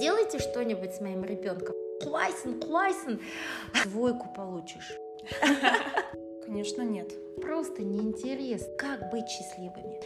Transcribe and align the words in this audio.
сделайте 0.00 0.38
что-нибудь 0.38 0.94
с 0.94 1.00
моим 1.02 1.22
ребенком. 1.24 1.76
Клайсон, 2.02 2.58
Клайсон, 2.58 3.20
двойку 3.84 4.28
получишь. 4.34 4.96
Конечно, 6.46 6.80
нет. 6.80 7.12
Просто 7.42 7.82
неинтересно, 7.82 8.74
как 8.78 9.10
быть 9.10 9.28
счастливыми. 9.28 10.00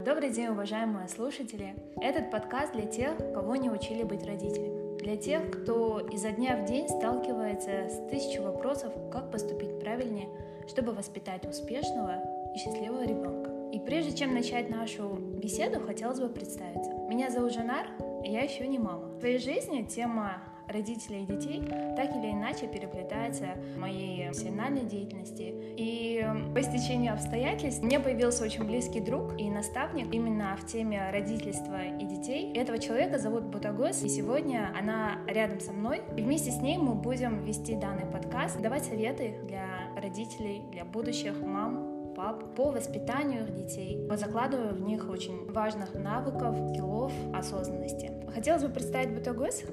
Добрый 0.00 0.30
день, 0.30 0.48
уважаемые 0.48 1.06
слушатели! 1.06 1.76
Этот 2.00 2.32
подкаст 2.32 2.72
для 2.72 2.86
тех, 2.86 3.16
кого 3.32 3.54
не 3.54 3.70
учили 3.70 4.02
быть 4.02 4.26
родителями. 4.26 4.98
Для 4.98 5.16
тех, 5.16 5.48
кто 5.52 6.00
изо 6.00 6.32
дня 6.32 6.56
в 6.56 6.64
день 6.64 6.88
сталкивается 6.88 7.88
с 7.88 8.10
тысячей 8.10 8.40
вопросов, 8.40 8.92
как 9.12 9.30
поступить 9.30 9.78
правильнее, 9.78 10.28
чтобы 10.66 10.90
воспитать 10.90 11.46
успешного 11.46 12.16
и 12.52 12.58
счастливого 12.58 13.04
ребенка. 13.04 13.51
И 13.72 13.78
прежде 13.78 14.14
чем 14.14 14.34
начать 14.34 14.68
нашу 14.68 15.16
беседу, 15.16 15.80
хотелось 15.80 16.20
бы 16.20 16.28
представиться. 16.28 16.92
Меня 17.08 17.30
зовут 17.30 17.54
Жанар, 17.54 17.86
и 18.22 18.30
я 18.30 18.42
еще 18.42 18.66
не 18.66 18.78
мама. 18.78 19.06
В 19.06 19.20
своей 19.20 19.38
жизни 19.38 19.82
тема 19.82 20.42
родителей 20.68 21.22
и 21.22 21.26
детей 21.26 21.62
так 21.96 22.10
или 22.16 22.30
иначе 22.30 22.66
переплетается 22.66 23.54
в 23.74 23.78
моей 23.78 24.26
профессиональной 24.26 24.82
деятельности. 24.82 25.54
И 25.76 26.24
по 26.54 26.62
стечению 26.62 27.14
обстоятельств 27.14 27.82
мне 27.82 27.98
появился 27.98 28.44
очень 28.44 28.64
близкий 28.64 29.00
друг 29.00 29.38
и 29.38 29.50
наставник 29.50 30.12
именно 30.14 30.56
в 30.56 30.66
теме 30.66 31.10
родительства 31.10 31.82
и 31.82 32.04
детей. 32.04 32.52
Этого 32.54 32.78
человека 32.78 33.18
зовут 33.18 33.44
Бутагос, 33.44 34.02
и 34.02 34.08
сегодня 34.08 34.70
она 34.78 35.18
рядом 35.26 35.60
со 35.60 35.72
мной. 35.72 36.02
И 36.16 36.22
вместе 36.22 36.50
с 36.50 36.60
ней 36.60 36.78
мы 36.78 36.94
будем 36.94 37.44
вести 37.44 37.74
данный 37.74 38.06
подкаст, 38.06 38.60
давать 38.60 38.84
советы 38.84 39.34
для 39.44 39.66
родителей, 40.00 40.62
для 40.70 40.84
будущих 40.84 41.40
мам, 41.40 41.91
пап 42.22 42.54
по 42.54 42.70
воспитанию 42.70 43.48
детей, 43.48 44.06
по 44.08 44.16
закладыванию 44.16 44.74
в 44.74 44.80
них 44.82 45.10
очень 45.10 45.50
важных 45.50 45.92
навыков, 45.94 46.54
скиллов, 46.70 47.12
осознанности. 47.34 48.12
Хотелось 48.32 48.62
бы 48.62 48.68
представить 48.68 49.12
Бутагос. 49.12 49.64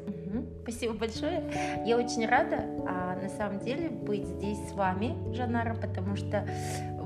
Спасибо 0.63 0.95
большое. 0.95 1.43
Я 1.85 1.97
очень 1.97 2.25
рада, 2.25 2.65
а, 2.87 3.15
на 3.21 3.29
самом 3.29 3.59
деле, 3.59 3.89
быть 3.89 4.25
здесь 4.25 4.57
с 4.67 4.71
вами, 4.71 5.15
Жанара, 5.35 5.75
потому 5.75 6.15
что 6.15 6.47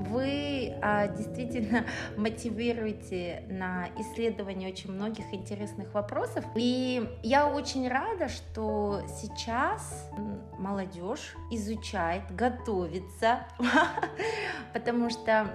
вы 0.08 0.74
а, 0.82 1.08
действительно 1.08 1.84
мотивируете 2.16 3.44
на 3.48 3.88
исследование 3.98 4.70
очень 4.70 4.92
многих 4.92 5.32
интересных 5.32 5.92
вопросов. 5.94 6.44
И 6.54 7.08
я 7.22 7.48
очень 7.48 7.88
рада, 7.88 8.28
что 8.28 9.02
сейчас 9.08 10.10
молодежь 10.58 11.36
изучает, 11.50 12.22
готовится, 12.34 13.46
потому 14.72 15.10
что 15.10 15.50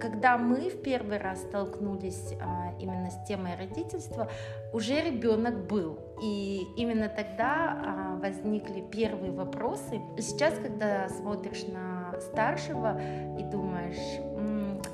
когда 0.00 0.36
мы 0.38 0.70
в 0.70 0.82
первый 0.82 1.18
раз 1.18 1.42
столкнулись 1.42 2.34
а, 2.40 2.74
именно 2.78 3.10
с 3.10 3.26
темой 3.26 3.56
родительства, 3.56 4.30
уже 4.72 5.00
ребенок 5.00 5.66
был. 5.66 5.98
И 6.22 6.66
именно 6.76 7.08
тогда 7.08 7.78
а, 7.84 8.16
возникли 8.16 8.80
первые 8.80 9.32
вопросы. 9.32 10.00
Сейчас, 10.18 10.54
когда 10.54 11.08
смотришь 11.08 11.64
на 11.66 12.05
старшего 12.20 13.00
и 13.38 13.42
думаешь, 13.44 14.20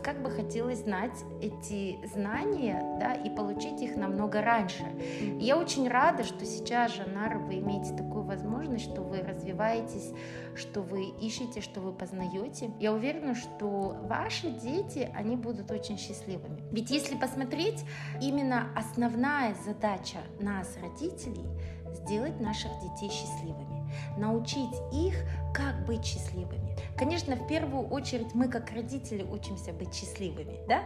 как 0.02 0.20
бы 0.22 0.30
хотелось 0.30 0.80
знать 0.80 1.24
эти 1.40 1.98
знания, 2.06 2.82
да, 2.98 3.14
и 3.14 3.30
получить 3.30 3.80
их 3.80 3.96
намного 3.96 4.42
раньше. 4.42 4.84
И 5.20 5.44
я 5.44 5.56
очень 5.56 5.88
рада, 5.88 6.24
что 6.24 6.44
сейчас, 6.44 6.94
Жанар, 6.94 7.38
вы 7.38 7.58
имеете 7.58 7.94
такую 7.94 8.24
возможность, 8.24 8.84
что 8.84 9.02
вы 9.02 9.20
развиваетесь, 9.20 10.12
что 10.54 10.82
вы 10.82 11.04
ищете, 11.20 11.60
что 11.60 11.80
вы 11.80 11.92
познаете. 11.92 12.70
Я 12.80 12.92
уверена, 12.92 13.34
что 13.34 13.96
ваши 14.02 14.50
дети, 14.50 15.10
они 15.14 15.36
будут 15.36 15.70
очень 15.70 15.98
счастливыми. 15.98 16.62
Ведь 16.72 16.90
если 16.90 17.16
посмотреть, 17.16 17.84
именно 18.20 18.68
основная 18.76 19.54
задача 19.64 20.18
нас, 20.40 20.76
родителей, 20.82 21.46
сделать 21.94 22.40
наших 22.40 22.70
детей 22.80 23.10
счастливыми, 23.10 23.71
научить 24.16 24.74
их, 24.92 25.14
как 25.54 25.84
быть 25.86 26.04
счастливыми. 26.04 26.76
Конечно, 26.96 27.36
в 27.36 27.46
первую 27.46 27.88
очередь 27.88 28.34
мы 28.34 28.48
как 28.48 28.70
родители 28.70 29.22
учимся 29.22 29.72
быть 29.72 29.94
счастливыми, 29.94 30.58
да? 30.68 30.82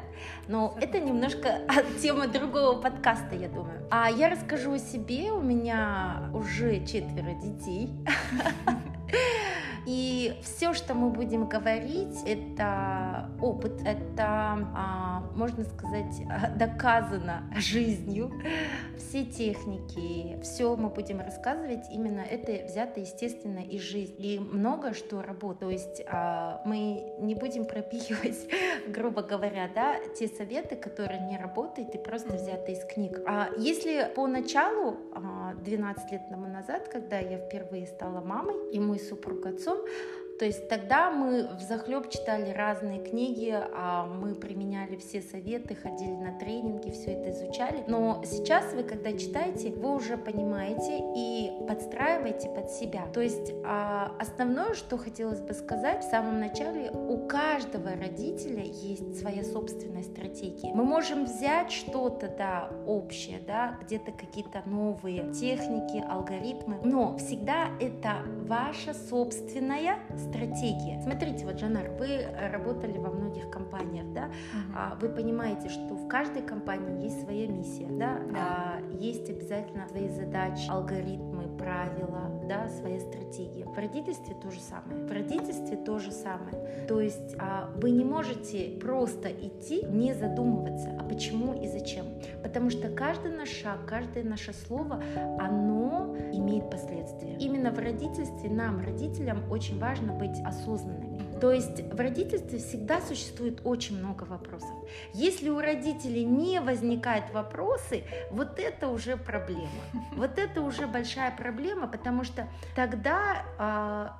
Но 0.48 0.76
это 0.80 0.98
немножко 0.98 1.60
тема 2.02 2.26
другого 2.26 2.80
подкаста, 2.80 3.34
я 3.34 3.48
думаю. 3.48 3.86
А 3.90 4.10
я 4.10 4.28
расскажу 4.28 4.72
о 4.72 4.78
себе. 4.78 5.32
У 5.32 5.40
меня 5.40 6.30
уже 6.32 6.84
четверо 6.84 7.34
детей. 7.34 7.90
И 9.86 10.34
все, 10.42 10.74
что 10.74 10.94
мы 10.94 11.10
будем 11.10 11.48
говорить, 11.48 12.18
это 12.26 13.30
опыт, 13.40 13.80
это, 13.84 14.68
а, 14.74 15.22
можно 15.36 15.62
сказать, 15.62 16.22
доказано 16.56 17.44
жизнью. 17.56 18.32
Все 18.98 19.24
техники, 19.24 20.40
все 20.42 20.74
мы 20.76 20.88
будем 20.88 21.20
рассказывать, 21.20 21.84
именно 21.92 22.20
это 22.20 22.66
взято, 22.66 22.98
естественно, 22.98 23.60
из 23.60 23.80
жизни. 23.80 24.34
И 24.34 24.38
много 24.40 24.92
что 24.92 25.22
работает. 25.22 25.56
То 25.56 25.70
есть 25.70 26.02
а, 26.08 26.60
мы 26.64 27.04
не 27.20 27.36
будем 27.36 27.64
пропихивать, 27.64 28.48
грубо 28.88 29.22
говоря, 29.22 29.70
да, 29.72 29.96
те 30.18 30.26
советы, 30.26 30.74
которые 30.74 31.20
не 31.20 31.38
работают 31.38 31.94
и 31.94 31.98
просто 31.98 32.34
взяты 32.34 32.72
из 32.72 32.84
книг. 32.84 33.20
А 33.26 33.50
если 33.56 34.10
поначалу, 34.14 34.96
12 35.62 36.04
а, 36.04 36.12
лет 36.12 36.28
тому 36.28 36.46
назад, 36.48 36.88
когда 36.88 37.20
я 37.20 37.38
впервые 37.38 37.86
стала 37.86 38.20
мамой, 38.20 38.56
и 38.72 38.80
мой 38.80 38.95
супруг 38.98 39.46
отцом, 39.46 39.78
то 40.38 40.44
есть 40.44 40.68
тогда 40.68 41.10
мы 41.10 41.48
в 41.56 41.60
захлеб 41.60 42.10
читали 42.10 42.50
разные 42.50 43.02
книги, 43.02 43.54
а 43.54 44.06
мы 44.06 44.34
применяли 44.34 44.96
все 44.96 45.22
советы, 45.22 45.74
ходили 45.74 46.14
на 46.14 46.38
тренинги, 46.38 46.90
все 46.90 47.12
это 47.12 47.30
изучали. 47.30 47.84
Но 47.86 48.22
сейчас 48.24 48.72
вы, 48.74 48.82
когда 48.82 49.12
читаете, 49.12 49.70
вы 49.70 49.94
уже 49.94 50.18
понимаете 50.18 51.00
и 51.16 51.50
подстраиваете 51.66 52.50
под 52.50 52.70
себя. 52.70 53.06
То 53.14 53.20
есть 53.20 53.52
а, 53.64 54.12
основное, 54.18 54.74
что 54.74 54.98
хотелось 54.98 55.40
бы 55.40 55.54
сказать 55.54 56.04
в 56.04 56.10
самом 56.10 56.38
начале, 56.38 56.90
у 56.90 57.26
каждого 57.26 57.90
родителя 57.90 58.62
есть 58.62 59.18
своя 59.20 59.42
собственная 59.42 60.02
стратегия. 60.02 60.72
Мы 60.74 60.84
можем 60.84 61.24
взять 61.24 61.72
что-то, 61.72 62.28
да, 62.28 62.70
общее, 62.86 63.40
да, 63.46 63.78
где-то 63.82 64.12
какие-то 64.12 64.62
новые 64.66 65.32
техники, 65.32 66.04
алгоритмы, 66.06 66.78
но 66.84 67.16
всегда 67.16 67.68
это 67.80 68.16
ваша 68.46 68.92
собственная. 68.92 69.98
Смотрите, 71.02 71.44
вот, 71.44 71.58
Жанар, 71.58 71.90
вы 71.98 72.26
работали 72.52 72.98
во 72.98 73.10
многих 73.10 73.50
компаниях, 73.50 74.12
да, 74.12 74.28
uh-huh. 74.28 75.00
вы 75.00 75.08
понимаете, 75.08 75.68
что 75.68 75.94
в 75.94 76.08
каждой 76.08 76.42
компании 76.42 77.04
есть 77.04 77.22
своя 77.22 77.46
миссия, 77.46 77.88
да, 77.90 78.20
да. 78.30 78.38
А, 78.38 78.80
есть 78.98 79.28
обязательно 79.30 79.86
свои 79.88 80.08
задачи, 80.08 80.68
алгоритмы, 80.68 81.48
правила, 81.56 82.35
да, 82.48 82.68
своя 82.68 83.00
стратегия. 83.00 83.64
В 83.64 83.76
родительстве 83.76 84.34
то 84.34 84.50
же 84.50 84.60
самое. 84.60 85.06
В 85.06 85.12
родительстве 85.12 85.76
то 85.76 85.98
же 85.98 86.12
самое. 86.12 86.86
То 86.88 87.00
есть 87.00 87.36
а, 87.38 87.70
вы 87.76 87.90
не 87.90 88.04
можете 88.04 88.78
просто 88.80 89.30
идти, 89.30 89.84
не 89.86 90.14
задумываться, 90.14 90.96
а 90.98 91.04
почему 91.04 91.54
и 91.54 91.66
зачем. 91.66 92.06
Потому 92.42 92.70
что 92.70 92.88
каждый 92.88 93.32
наш 93.32 93.48
шаг, 93.48 93.86
каждое 93.86 94.24
наше 94.24 94.52
слово, 94.52 95.02
оно 95.38 96.16
имеет 96.32 96.70
последствия. 96.70 97.36
Именно 97.38 97.70
в 97.70 97.78
родительстве 97.78 98.50
нам, 98.50 98.80
родителям, 98.80 99.50
очень 99.50 99.78
важно 99.78 100.12
быть 100.12 100.38
осознанными. 100.44 101.05
То 101.40 101.52
есть 101.52 101.82
в 101.92 102.00
родительстве 102.00 102.58
всегда 102.58 103.00
существует 103.00 103.60
очень 103.64 103.98
много 103.98 104.24
вопросов. 104.24 104.70
Если 105.12 105.50
у 105.50 105.60
родителей 105.60 106.24
не 106.24 106.60
возникают 106.60 107.30
вопросы, 107.32 108.04
вот 108.30 108.58
это 108.58 108.88
уже 108.88 109.16
проблема. 109.16 109.68
Вот 110.16 110.38
это 110.38 110.62
уже 110.62 110.86
большая 110.86 111.30
проблема, 111.36 111.88
потому 111.88 112.24
что 112.24 112.48
тогда 112.74 113.44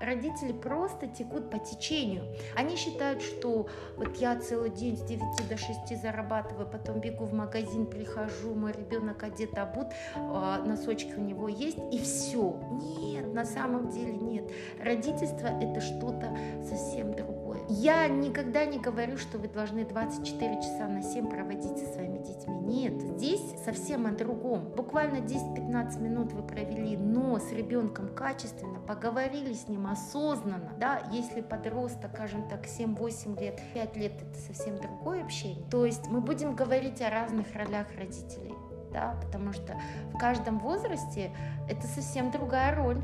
э, 0.01 0.05
родители 0.05 0.53
просто 0.53 1.07
текут 1.07 1.51
по 1.51 1.59
течению. 1.59 2.25
Они 2.55 2.77
считают, 2.77 3.23
что 3.23 3.69
вот 3.97 4.17
я 4.17 4.37
целый 4.37 4.71
день 4.71 4.97
с 4.99 5.03
9 5.03 5.49
до 5.49 5.57
6 5.57 6.01
зарабатываю, 6.01 6.66
потом 6.66 7.01
бегу 7.01 7.25
в 7.25 7.33
магазин, 7.33 7.87
прихожу, 7.87 8.54
мой 8.54 8.72
ребенок 8.72 9.22
одет, 9.22 9.57
обут, 9.57 9.89
э, 10.15 10.63
носочки 10.66 11.15
у 11.16 11.22
него 11.22 11.49
есть, 11.49 11.78
и 11.91 11.99
все. 11.99 12.60
Нет, 12.72 13.33
на 13.33 13.47
самом 13.47 13.89
деле 13.89 14.13
нет. 14.13 14.51
Родительство 14.78 15.47
это 15.47 15.81
что-то 15.81 16.37
совсем 16.63 16.85
совсем 16.86 17.15
другое. 17.15 17.60
Я 17.68 18.06
никогда 18.09 18.65
не 18.65 18.78
говорю, 18.78 19.16
что 19.16 19.38
вы 19.38 19.48
должны 19.48 19.84
24 19.84 20.62
часа 20.62 20.86
на 20.88 21.03
7 21.03 21.28
проводить 21.28 21.78
со 21.78 21.86
своими 21.94 22.18
детьми. 22.18 22.54
Нет, 22.60 23.00
здесь 23.00 23.42
совсем 23.65 24.06
о 24.06 24.12
другом. 24.12 24.72
Буквально 24.77 25.18
10-15 25.18 26.00
минут 26.00 26.33
вы 26.33 26.42
провели, 26.42 26.97
но 26.97 27.38
с 27.38 27.50
ребенком 27.53 28.09
качественно, 28.15 28.80
поговорили 28.80 29.53
с 29.53 29.68
ним 29.68 29.86
осознанно. 29.86 30.72
Да, 30.78 31.00
если 31.12 31.41
подросток, 31.41 32.12
скажем 32.15 32.48
так, 32.48 32.66
7-8 32.66 33.41
лет, 33.41 33.60
5 33.74 33.97
лет, 33.97 34.12
это 34.22 34.39
совсем 34.39 34.78
другое 34.78 35.24
общение. 35.24 35.65
То 35.71 35.84
есть 35.84 36.06
мы 36.09 36.21
будем 36.21 36.54
говорить 36.54 37.03
о 37.03 37.10
разных 37.10 37.47
ролях 37.54 37.86
родителей. 37.98 38.54
Да, 38.92 39.15
потому 39.22 39.53
что 39.53 39.78
в 40.15 40.18
каждом 40.18 40.59
возрасте 40.59 41.30
это 41.68 41.86
совсем 41.86 42.30
другая 42.30 42.74
роль. 42.74 43.03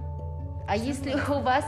А 0.67 0.77
если 0.77 1.13
у 1.31 1.41
вас 1.41 1.65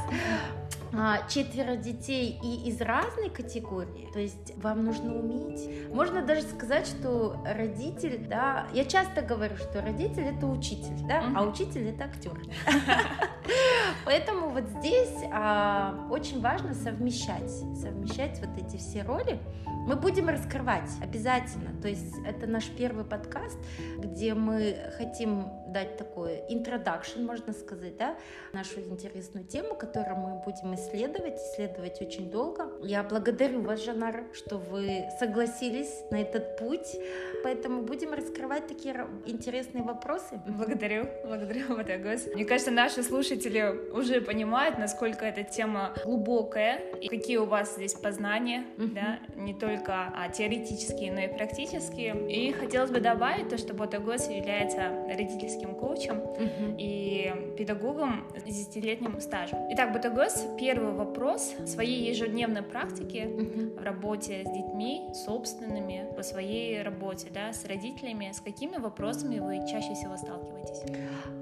а, 0.97 1.27
четверо 1.29 1.77
детей 1.77 2.39
и 2.43 2.69
из 2.69 2.81
разной 2.81 3.29
категории, 3.29 4.09
то 4.13 4.21
есть 4.21 4.57
вам 4.57 4.85
нужно 4.85 5.19
уметь. 5.19 5.69
Можно 5.93 6.23
даже 6.23 6.43
сказать, 6.43 6.87
что 6.87 7.37
родитель, 7.45 8.27
да, 8.29 8.69
я 8.73 8.85
часто 8.85 9.23
говорю, 9.23 9.57
что 9.57 9.83
родитель 9.83 10.25
это 10.25 10.47
учитель, 10.47 11.07
да, 11.09 11.23
mm-hmm. 11.23 11.33
а 11.35 11.43
учитель 11.43 11.89
это 11.89 12.05
актер. 12.05 12.41
Поэтому 14.05 14.51
вот 14.51 14.65
здесь 14.79 15.15
а, 15.33 16.07
очень 16.11 16.41
важно 16.41 16.75
совмещать, 16.75 17.51
совмещать 17.51 18.41
вот 18.41 18.51
эти 18.57 18.77
все 18.77 19.03
роли. 19.03 19.41
Мы 19.87 19.97
будем 19.97 20.29
раскрывать 20.29 20.89
обязательно. 21.03 21.71
То 21.83 21.89
есть 21.89 22.15
это 22.27 22.47
наш 22.47 22.69
первый 22.69 23.05
подкаст, 23.05 23.59
где 23.99 24.35
мы 24.35 24.77
хотим 24.97 25.49
дать 25.69 25.97
такой 25.97 26.41
introduction, 26.51 27.27
можно 27.27 27.53
сказать, 27.53 27.97
да, 27.99 28.17
нашу 28.53 28.81
интересную 28.91 29.47
тему, 29.47 29.75
которую 29.75 30.17
мы 30.17 30.43
будем 30.45 30.75
исследовать, 30.75 31.37
исследовать 31.37 32.01
очень 32.01 32.31
долго. 32.31 32.71
Я 32.83 33.03
благодарю 33.03 33.63
вас, 33.63 33.85
Жанар, 33.85 34.25
что 34.33 34.59
вы 34.59 35.05
согласились 35.19 36.03
на 36.11 36.21
этот 36.21 36.57
путь, 36.57 36.97
поэтому 37.43 37.83
будем 37.83 38.13
раскрывать 38.13 38.67
такие 38.67 39.07
интересные 39.27 39.83
вопросы. 39.83 40.41
Благодарю, 40.47 41.07
благодарю, 41.25 41.65
Матагос. 41.77 42.27
Мне 42.35 42.45
кажется, 42.45 42.71
наши 42.71 43.03
слушатели 43.03 43.91
уже 43.93 44.21
понимают, 44.21 44.79
насколько 44.79 45.25
эта 45.25 45.43
тема 45.45 45.95
глубокая, 46.05 46.81
и 47.01 47.09
какие 47.09 47.37
у 47.39 47.47
вас 47.47 47.75
здесь 47.77 47.95
познания, 47.95 48.65
mm-hmm. 48.77 48.95
да, 48.95 49.19
не 49.37 49.55
только 49.55 50.13
а, 50.15 50.29
теоретические, 50.29 51.13
но 51.13 51.21
и 51.21 51.29
практические. 51.29 52.31
И 52.31 52.53
хотелось 52.53 52.91
бы 52.91 53.01
добавить 53.01 53.49
то, 53.49 53.59
что 53.59 53.75
Ботагос 53.75 54.29
является 54.29 54.91
родительским 55.09 55.75
коучем 55.75 56.17
mm-hmm. 56.17 56.77
и 56.79 57.55
педагогом. 57.57 58.27
Здесь 58.47 58.74
10-летним 58.75 59.21
стажем. 59.21 59.59
Итак, 59.71 59.93
Бутагос, 59.93 60.47
первый 60.59 60.93
вопрос 60.93 61.55
своей 61.67 62.09
ежедневной 62.09 62.63
практики 62.63 63.77
в 63.79 63.83
работе 63.83 64.45
с 64.45 64.51
детьми, 64.51 65.11
собственными, 65.27 66.09
по 66.17 66.23
своей 66.23 66.83
работе, 66.83 67.29
да, 67.33 67.53
с 67.53 67.65
родителями, 67.65 68.31
с 68.33 68.41
какими 68.41 68.77
вопросами 68.77 69.39
вы 69.39 69.67
чаще 69.69 69.95
всего 69.95 70.17
сталкиваетесь? 70.17 70.83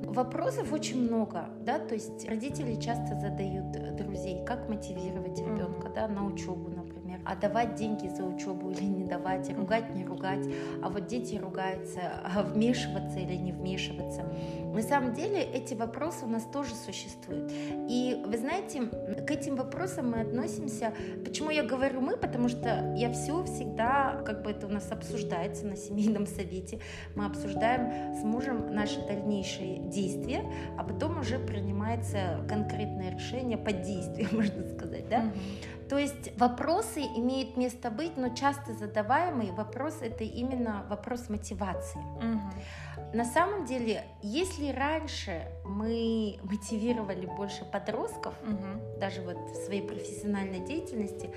Вопросов 0.02 0.72
очень 0.72 1.00
много, 1.00 1.46
да, 1.60 1.78
то 1.78 1.94
есть 1.94 2.28
родители 2.28 2.78
часто 2.80 3.14
задают 3.18 3.72
друзей, 3.96 4.44
как 4.44 4.68
мотивировать 4.68 5.38
ребенка, 5.38 5.88
да, 5.94 6.08
на 6.08 6.26
учебу, 6.26 6.68
например 6.68 6.91
а 7.24 7.36
давать 7.36 7.74
деньги 7.74 8.08
за 8.08 8.24
учебу 8.24 8.70
или 8.70 8.84
не 8.84 9.04
давать, 9.04 9.54
ругать, 9.56 9.94
не 9.94 10.04
ругать, 10.04 10.46
а 10.82 10.88
вот 10.88 11.06
дети 11.06 11.36
ругаются, 11.36 12.00
а 12.24 12.42
вмешиваться 12.42 13.18
или 13.18 13.36
не 13.36 13.52
вмешиваться. 13.52 14.24
На 14.72 14.82
самом 14.82 15.14
деле 15.14 15.42
эти 15.42 15.74
вопросы 15.74 16.24
у 16.24 16.28
нас 16.28 16.44
тоже 16.44 16.74
существуют. 16.74 17.52
И 17.88 18.22
вы 18.26 18.38
знаете, 18.38 18.82
к 18.82 19.30
этим 19.30 19.56
вопросам 19.56 20.10
мы 20.10 20.20
относимся, 20.20 20.94
почему 21.24 21.50
я 21.50 21.62
говорю 21.62 22.00
мы, 22.00 22.16
потому 22.16 22.48
что 22.48 22.94
я 22.96 23.12
все 23.12 23.44
всегда, 23.44 24.22
как 24.24 24.42
бы 24.42 24.50
это 24.50 24.66
у 24.66 24.70
нас 24.70 24.90
обсуждается 24.90 25.66
на 25.66 25.76
семейном 25.76 26.26
совете, 26.26 26.80
мы 27.14 27.26
обсуждаем 27.26 28.14
с 28.14 28.24
мужем 28.24 28.74
наши 28.74 29.00
дальнейшие 29.06 29.78
действия, 29.78 30.42
а 30.78 30.84
потом 30.84 31.20
уже 31.20 31.38
принимается 31.38 32.44
конкретное 32.48 33.12
решение 33.12 33.58
под 33.58 33.82
действием, 33.82 34.28
можно 34.32 34.66
сказать, 34.68 35.08
да? 35.08 35.22
Mm-hmm. 35.22 35.81
То 35.92 35.98
есть 35.98 36.32
вопросы 36.38 37.02
имеют 37.02 37.58
место 37.58 37.90
быть, 37.90 38.16
но 38.16 38.30
часто 38.30 38.72
задаваемый 38.72 39.50
вопрос 39.50 39.98
это 40.00 40.24
именно 40.24 40.86
вопрос 40.88 41.28
мотивации. 41.28 42.00
Угу. 42.16 43.12
На 43.12 43.26
самом 43.26 43.66
деле, 43.66 44.02
если 44.22 44.70
раньше 44.70 45.50
мы 45.66 46.38
мотивировали 46.44 47.26
больше 47.26 47.66
подростков, 47.66 48.32
угу. 48.42 48.98
даже 49.00 49.20
вот 49.20 49.36
в 49.36 49.66
своей 49.66 49.82
профессиональной 49.82 50.60
деятельности, 50.60 51.28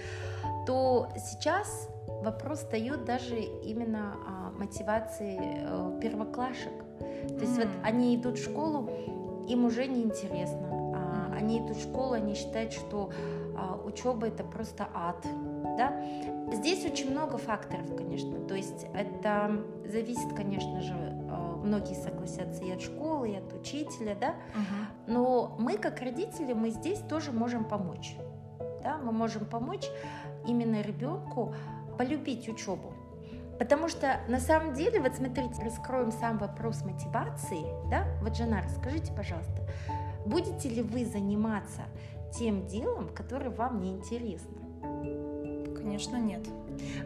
то 0.66 1.10
сейчас 1.18 1.90
вопрос 2.24 2.60
встает 2.60 3.04
даже 3.04 3.38
именно 3.38 4.16
о 4.26 4.52
мотивации 4.58 5.38
э, 5.38 6.00
первоклашек. 6.02 6.72
То 7.28 7.42
есть 7.42 7.58
вот 7.58 7.68
они 7.84 8.16
идут 8.16 8.38
в 8.38 8.44
школу, 8.46 8.90
им 9.50 9.66
уже 9.66 9.86
не 9.86 10.02
интересно. 10.02 10.94
А, 10.96 11.36
они 11.36 11.60
идут 11.60 11.76
в 11.76 11.84
школу, 11.84 12.14
они 12.14 12.36
считают, 12.36 12.72
что 12.72 13.12
а, 13.12 13.45
учеба 13.86 14.28
это 14.28 14.44
просто 14.44 14.88
ад. 14.94 15.26
Да? 15.78 15.94
Здесь 16.52 16.86
очень 16.86 17.12
много 17.12 17.38
факторов, 17.38 17.96
конечно. 17.96 18.40
То 18.42 18.56
есть 18.56 18.86
это 18.94 19.64
зависит, 19.86 20.34
конечно 20.34 20.82
же, 20.82 20.94
а, 21.30 21.60
многие 21.64 21.96
согласятся 21.96 22.64
и 22.64 22.72
от 22.72 22.82
школы, 22.82 23.32
и 23.32 23.36
от 23.36 23.54
учителя, 23.54 24.16
да. 24.20 24.30
Угу. 24.30 25.14
Но 25.14 25.56
мы, 25.60 25.78
как 25.78 26.02
родители, 26.02 26.54
мы 26.54 26.70
здесь 26.70 27.00
тоже 27.00 27.32
можем 27.32 27.66
помочь. 27.66 28.16
Да? 28.84 28.98
Мы 28.98 29.12
можем 29.12 29.46
помочь 29.46 29.88
именно 30.48 30.82
ребенку 30.82 31.54
полюбить 31.98 32.48
учебу. 32.48 32.94
Потому 33.58 33.88
что 33.88 34.20
на 34.28 34.40
самом 34.40 34.74
деле, 34.74 35.00
вот 35.00 35.16
смотрите, 35.16 35.64
раскроем 35.64 36.12
сам 36.12 36.38
вопрос 36.38 36.84
мотивации, 36.84 37.64
да? 37.90 38.06
Вот, 38.22 38.36
Жена, 38.36 38.62
расскажите, 38.62 39.14
пожалуйста, 39.14 39.62
будете 40.26 40.70
ли 40.70 40.82
вы 40.82 41.06
заниматься 41.06 41.84
тем 42.38 42.68
делом, 42.68 43.10
которое 43.10 43.50
вам 43.50 43.82
не 43.82 43.92
интересно? 43.92 44.58
Конечно, 45.76 46.18
нет. 46.18 46.42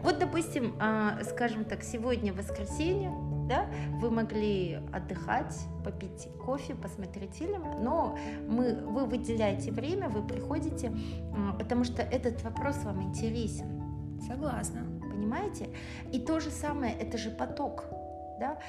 Вот, 0.01 0.19
допустим, 0.19 0.75
а, 0.79 1.19
скажем 1.23 1.65
так, 1.65 1.83
сегодня 1.83 2.33
воскресенье, 2.33 3.11
да, 3.47 3.67
вы 3.99 4.09
могли 4.09 4.79
отдыхать, 4.93 5.55
попить 5.83 6.27
кофе, 6.43 6.75
посмотреть 6.75 7.35
фильм, 7.35 7.63
но 7.81 8.17
мы, 8.47 8.75
вы 8.75 9.05
выделяете 9.05 9.71
время, 9.71 10.07
вы 10.07 10.21
приходите, 10.21 10.91
потому 11.57 11.83
что 11.83 12.01
этот 12.01 12.41
вопрос 12.43 12.77
вам 12.83 13.03
интересен. 13.03 14.19
Согласна. 14.27 14.81
Понимаете? 15.01 15.69
И 16.11 16.19
то 16.19 16.39
же 16.39 16.49
самое, 16.49 16.93
это 16.93 17.17
же 17.17 17.31
поток, 17.31 17.85
да? 18.39 18.59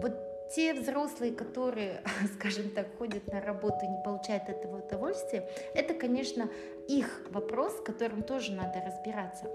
Вот 0.00 0.23
те 0.50 0.74
взрослые, 0.74 1.32
которые, 1.32 2.02
скажем 2.38 2.70
так, 2.70 2.86
ходят 2.98 3.26
на 3.32 3.40
работу 3.40 3.78
и 3.82 3.88
не 3.88 4.02
получают 4.02 4.48
этого 4.48 4.84
удовольствия, 4.84 5.48
это, 5.74 5.94
конечно, 5.94 6.48
их 6.88 7.22
вопрос, 7.30 7.78
с 7.78 7.80
которым 7.80 8.22
тоже 8.22 8.52
надо 8.52 8.82
разбираться. 8.86 9.46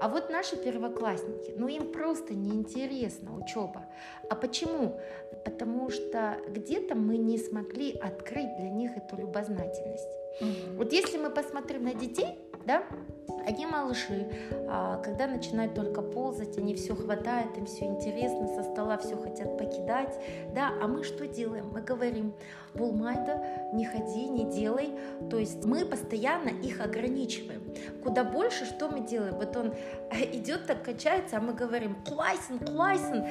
А 0.00 0.08
вот 0.08 0.30
наши 0.30 0.56
первоклассники, 0.56 1.52
ну 1.56 1.68
им 1.68 1.92
просто 1.92 2.34
неинтересна 2.34 3.34
учеба. 3.34 3.84
А 4.30 4.34
почему? 4.34 5.00
Потому 5.44 5.90
что 5.90 6.38
где-то 6.48 6.94
мы 6.94 7.16
не 7.16 7.38
смогли 7.38 7.92
открыть 7.92 8.56
для 8.56 8.70
них 8.70 8.96
эту 8.96 9.16
любознательность. 9.16 10.08
Угу. 10.40 10.76
Вот 10.78 10.92
если 10.92 11.18
мы 11.18 11.30
посмотрим 11.30 11.84
на 11.84 11.94
детей, 11.94 12.38
да, 12.66 12.84
они 13.46 13.66
малыши, 13.66 14.30
а, 14.68 14.98
когда 14.98 15.26
начинают 15.26 15.74
только 15.74 16.00
ползать, 16.02 16.56
они 16.58 16.74
все 16.74 16.94
хватает, 16.94 17.56
им 17.56 17.66
все 17.66 17.86
интересно, 17.86 18.46
со 18.48 18.62
стола 18.62 18.98
все 18.98 19.16
хотят 19.16 19.58
покидать, 19.58 20.16
да, 20.54 20.70
а 20.80 20.86
мы 20.86 21.02
что 21.02 21.26
делаем? 21.26 21.70
Мы 21.72 21.82
говорим, 21.82 22.34
Булмайда, 22.74 23.70
не 23.72 23.84
ходи, 23.84 24.28
не 24.28 24.50
делай, 24.50 24.90
то 25.30 25.38
есть 25.38 25.64
мы 25.64 25.84
постоянно 25.84 26.50
их 26.62 26.80
ограничиваем. 26.80 27.62
Куда 28.02 28.24
больше, 28.24 28.64
что 28.64 28.88
мы 28.88 29.06
делаем? 29.06 29.34
Вот 29.34 29.56
он 29.56 29.74
идет 30.32 30.66
так, 30.66 30.82
качается, 30.82 31.38
а 31.38 31.40
мы 31.40 31.52
говорим, 31.52 31.96
клайсен, 32.04 32.58
клайсен, 32.58 33.24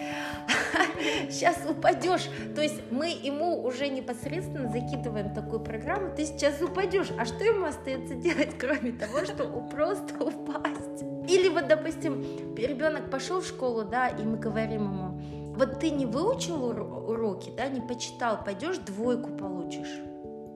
сейчас 1.29 1.57
упадешь. 1.69 2.29
То 2.55 2.61
есть 2.61 2.81
мы 2.91 3.09
ему 3.09 3.63
уже 3.63 3.87
непосредственно 3.87 4.69
закидываем 4.69 5.33
такую 5.33 5.59
программу, 5.61 6.15
ты 6.15 6.25
сейчас 6.25 6.61
упадешь. 6.61 7.11
А 7.17 7.25
что 7.25 7.43
ему 7.43 7.65
остается 7.65 8.15
делать, 8.15 8.55
кроме 8.59 8.91
того, 8.91 9.25
что 9.25 9.45
просто 9.71 10.23
упасть? 10.23 11.03
Или 11.27 11.49
вот, 11.49 11.67
допустим, 11.67 12.21
ребенок 12.55 13.09
пошел 13.09 13.41
в 13.41 13.45
школу, 13.45 13.83
да, 13.83 14.07
и 14.07 14.23
мы 14.23 14.37
говорим 14.37 14.83
ему, 14.83 15.21
вот 15.55 15.79
ты 15.79 15.91
не 15.91 16.05
выучил 16.05 16.63
уроки, 16.65 17.51
да, 17.55 17.67
не 17.67 17.81
почитал, 17.81 18.43
пойдешь 18.43 18.77
двойку 18.79 19.29
получишь, 19.29 19.99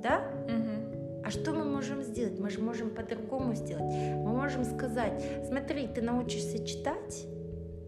да? 0.02 0.24
Угу. 0.48 0.75
А 1.26 1.32
что 1.32 1.54
мы 1.54 1.66
можем 1.66 2.04
сделать? 2.04 2.40
Мы 2.40 2.52
же 2.52 2.62
можем 2.62 2.92
по-другому 2.92 3.56
сделать. 3.56 3.82
Мы 3.82 4.32
можем 4.32 4.64
сказать, 4.64 5.24
смотри, 5.48 5.88
ты 5.88 6.04
научишься 6.04 6.64
читать, 6.64 7.26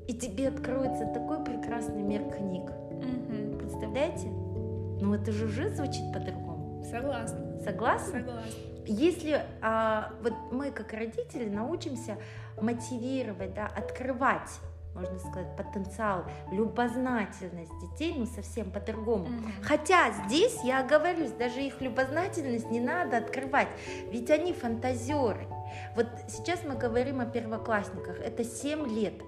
и 0.07 0.13
тебе 0.13 0.47
откроется 0.47 1.05
такой 1.05 1.43
прекрасный 1.43 2.01
мир 2.01 2.23
книг. 2.23 2.71
Угу. 2.71 3.59
Представляете? 3.59 4.27
Ну 4.27 5.13
это 5.13 5.31
же 5.31 5.45
уже 5.45 5.69
звучит 5.69 6.11
по-другому. 6.11 6.83
Согласна. 6.89 7.59
Согласна? 7.63 8.19
Согласна. 8.19 8.43
Если 8.87 9.41
а, 9.61 10.13
вот 10.23 10.33
мы 10.51 10.71
как 10.71 10.93
родители 10.93 11.47
научимся 11.47 12.17
мотивировать, 12.59 13.53
да, 13.53 13.67
открывать 13.67 14.49
можно 14.97 15.19
сказать, 15.19 15.55
потенциал, 15.55 16.25
любознательность 16.51 17.71
детей, 17.79 18.15
ну, 18.17 18.25
совсем 18.25 18.71
по-другому. 18.71 19.27
Mm-hmm. 19.27 19.63
Хотя 19.63 20.11
здесь, 20.25 20.59
я 20.63 20.79
оговорюсь, 20.79 21.31
даже 21.31 21.61
их 21.61 21.81
любознательность 21.81 22.69
не 22.71 22.79
надо 22.79 23.17
открывать, 23.17 23.67
ведь 24.11 24.29
они 24.31 24.53
фантазеры. 24.53 25.47
Вот 25.95 26.07
сейчас 26.27 26.63
мы 26.63 26.75
говорим 26.75 27.21
о 27.21 27.25
первоклассниках, 27.25 28.19
это 28.19 28.43
7 28.43 28.87
лет. 28.87 29.21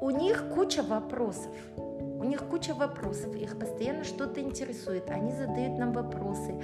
У 0.00 0.10
них 0.10 0.44
куча 0.54 0.82
вопросов. 0.82 1.52
У 1.76 2.24
них 2.24 2.44
куча 2.48 2.74
вопросов, 2.74 3.34
их 3.34 3.58
постоянно 3.58 4.04
что-то 4.04 4.40
интересует. 4.40 5.08
Они 5.10 5.32
задают 5.32 5.78
нам 5.78 5.92
вопросы. 5.92 6.54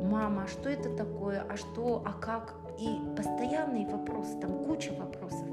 Мама, 0.00 0.44
а 0.44 0.48
что 0.48 0.68
это 0.68 0.94
такое? 0.96 1.44
А 1.48 1.56
что? 1.56 2.02
А 2.04 2.12
как? 2.12 2.54
и 2.78 2.98
постоянные 3.16 3.86
вопросы, 3.86 4.38
там 4.40 4.64
куча 4.64 4.92
вопросов. 4.92 5.46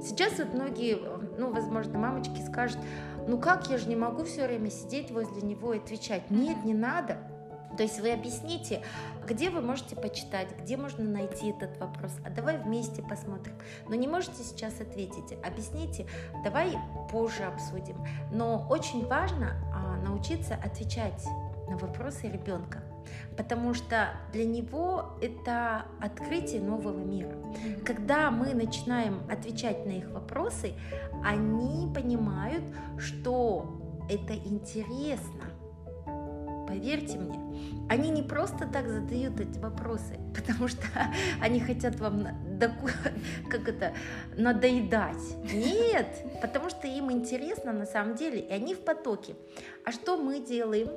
Сейчас 0.00 0.38
вот 0.38 0.54
многие, 0.54 0.98
ну, 1.38 1.52
возможно, 1.52 1.98
мамочки 1.98 2.40
скажут, 2.42 2.78
ну 3.26 3.38
как, 3.38 3.68
я 3.68 3.78
же 3.78 3.88
не 3.88 3.96
могу 3.96 4.24
все 4.24 4.46
время 4.46 4.70
сидеть 4.70 5.10
возле 5.10 5.42
него 5.42 5.74
и 5.74 5.78
отвечать. 5.78 6.30
Нет, 6.30 6.64
не 6.64 6.74
надо. 6.74 7.18
То 7.76 7.82
есть 7.82 8.00
вы 8.00 8.10
объясните, 8.10 8.82
где 9.26 9.50
вы 9.50 9.60
можете 9.60 9.94
почитать, 9.94 10.48
где 10.58 10.76
можно 10.76 11.04
найти 11.04 11.50
этот 11.50 11.78
вопрос, 11.78 12.12
а 12.24 12.30
давай 12.30 12.56
вместе 12.56 13.02
посмотрим. 13.02 13.54
Но 13.88 13.94
не 13.94 14.08
можете 14.08 14.42
сейчас 14.42 14.80
ответить, 14.80 15.38
объясните, 15.44 16.06
давай 16.42 16.76
позже 17.10 17.44
обсудим. 17.44 17.96
Но 18.32 18.66
очень 18.68 19.06
важно 19.06 19.52
а, 19.72 19.96
научиться 19.98 20.54
отвечать 20.54 21.24
на 21.68 21.76
вопросы 21.76 22.28
ребенка, 22.28 22.82
потому 23.36 23.74
что 23.74 24.10
для 24.32 24.44
него 24.44 25.16
это 25.22 25.86
открытие 26.00 26.60
нового 26.60 26.98
мира. 26.98 27.34
Когда 27.84 28.30
мы 28.30 28.54
начинаем 28.54 29.20
отвечать 29.30 29.86
на 29.86 29.92
их 29.92 30.10
вопросы, 30.10 30.74
они 31.24 31.92
понимают, 31.94 32.64
что 32.98 33.80
это 34.08 34.34
интересно. 34.34 35.44
Поверьте 36.66 37.16
мне, 37.16 37.38
они 37.88 38.10
не 38.10 38.22
просто 38.22 38.66
так 38.66 38.86
задают 38.88 39.40
эти 39.40 39.58
вопросы, 39.58 40.18
потому 40.34 40.68
что 40.68 40.86
они 41.40 41.60
хотят 41.60 41.98
вам 42.00 42.26
как 43.48 43.68
это, 43.68 43.94
надоедать. 44.36 45.36
Нет, 45.52 46.08
потому 46.42 46.70
что 46.70 46.86
им 46.86 47.10
интересно 47.10 47.72
на 47.72 47.86
самом 47.86 48.16
деле, 48.16 48.40
и 48.40 48.52
они 48.52 48.74
в 48.74 48.80
потоке. 48.80 49.34
А 49.84 49.92
что 49.92 50.16
мы 50.16 50.40
делаем? 50.40 50.88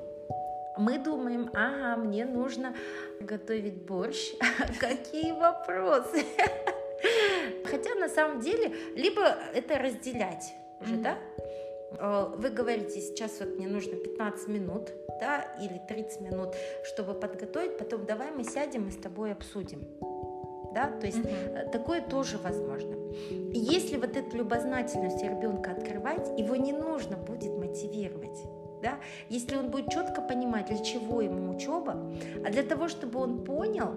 Мы 0.78 0.98
думаем, 0.98 1.50
ага, 1.54 2.02
мне 2.02 2.26
нужно 2.26 2.76
готовить 3.20 3.82
борщ. 3.84 4.34
Какие 4.80 5.32
вопросы? 5.34 6.24
Хотя 7.66 7.96
на 7.96 8.10
самом 8.10 8.40
деле, 8.40 8.74
либо 8.96 9.38
это 9.54 9.78
разделять 9.78 10.54
уже, 10.82 10.96
да? 10.98 11.18
Э, 11.98 12.34
вы 12.36 12.50
говорите, 12.50 13.02
сейчас 13.02 13.40
вот 13.40 13.58
мне 13.58 13.68
нужно 13.68 13.96
15 13.96 14.48
минут, 14.48 14.92
да, 15.20 15.46
или 15.62 15.82
30 15.88 16.22
минут, 16.22 16.56
чтобы 16.84 17.14
подготовить, 17.14 17.78
потом 17.78 18.06
давай 18.06 18.32
мы 18.32 18.44
сядем 18.44 18.88
и 18.88 18.92
с 18.92 18.98
тобой 18.98 19.32
обсудим. 19.32 19.88
Да, 20.74 20.88
то 20.88 21.06
есть 21.06 21.18
mm-hmm. 21.18 21.70
такое 21.72 22.02
тоже 22.02 22.38
возможно. 22.38 22.96
Если 23.52 23.98
вот 23.98 24.16
эту 24.16 24.38
любознательность 24.38 25.22
ребенка 25.22 25.72
открывать, 25.72 26.28
его 26.40 26.56
не 26.56 26.72
нужно 26.72 27.18
будет 27.18 27.58
мотивировать. 27.58 28.40
Да? 28.82 28.96
Если 29.30 29.56
он 29.56 29.70
будет 29.70 29.90
четко 29.90 30.22
понимать, 30.22 30.68
для 30.68 30.80
чего 30.80 31.22
ему 31.22 31.56
учеба, 31.56 31.98
а 32.46 32.52
для 32.52 32.64
того, 32.64 32.88
чтобы 32.88 33.20
он 33.20 33.44
понял, 33.44 33.94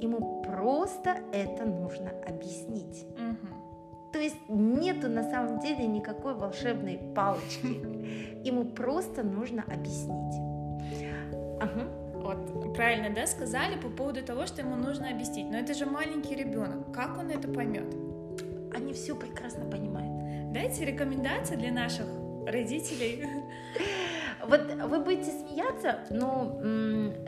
ему 0.00 0.42
просто 0.42 1.16
это 1.32 1.64
нужно 1.64 2.10
объяснить. 2.26 3.06
Угу. 3.16 3.62
То 4.12 4.18
есть 4.18 4.36
нету 4.48 5.08
на 5.08 5.22
самом 5.22 5.60
деле 5.60 5.86
никакой 5.86 6.34
волшебной 6.34 7.00
палочки. 7.14 7.80
Ему 8.44 8.64
просто 8.64 9.22
нужно 9.22 9.62
объяснить. 9.62 10.34
Ага. 11.60 11.88
Вот, 12.14 12.74
правильно, 12.74 13.10
да, 13.12 13.26
сказали 13.26 13.80
по 13.80 13.88
поводу 13.88 14.22
того, 14.22 14.46
что 14.46 14.60
ему 14.60 14.76
нужно 14.76 15.08
объяснить. 15.08 15.50
Но 15.50 15.56
это 15.56 15.74
же 15.74 15.86
маленький 15.86 16.36
ребенок. 16.36 16.92
Как 16.92 17.18
он 17.18 17.30
это 17.30 17.48
поймет? 17.48 17.94
Они 18.74 18.92
все 18.92 19.16
прекрасно 19.16 19.64
понимают. 19.64 20.52
Дайте 20.52 20.84
рекомендации 20.84 21.56
для 21.56 21.72
наших 21.72 22.06
родителей. 22.46 23.24
Вот 24.46 24.60
вы 24.88 25.00
будете 25.00 25.30
смеяться, 25.30 26.00
но, 26.10 26.58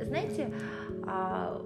знаете, 0.02 0.52
а, 1.06 1.62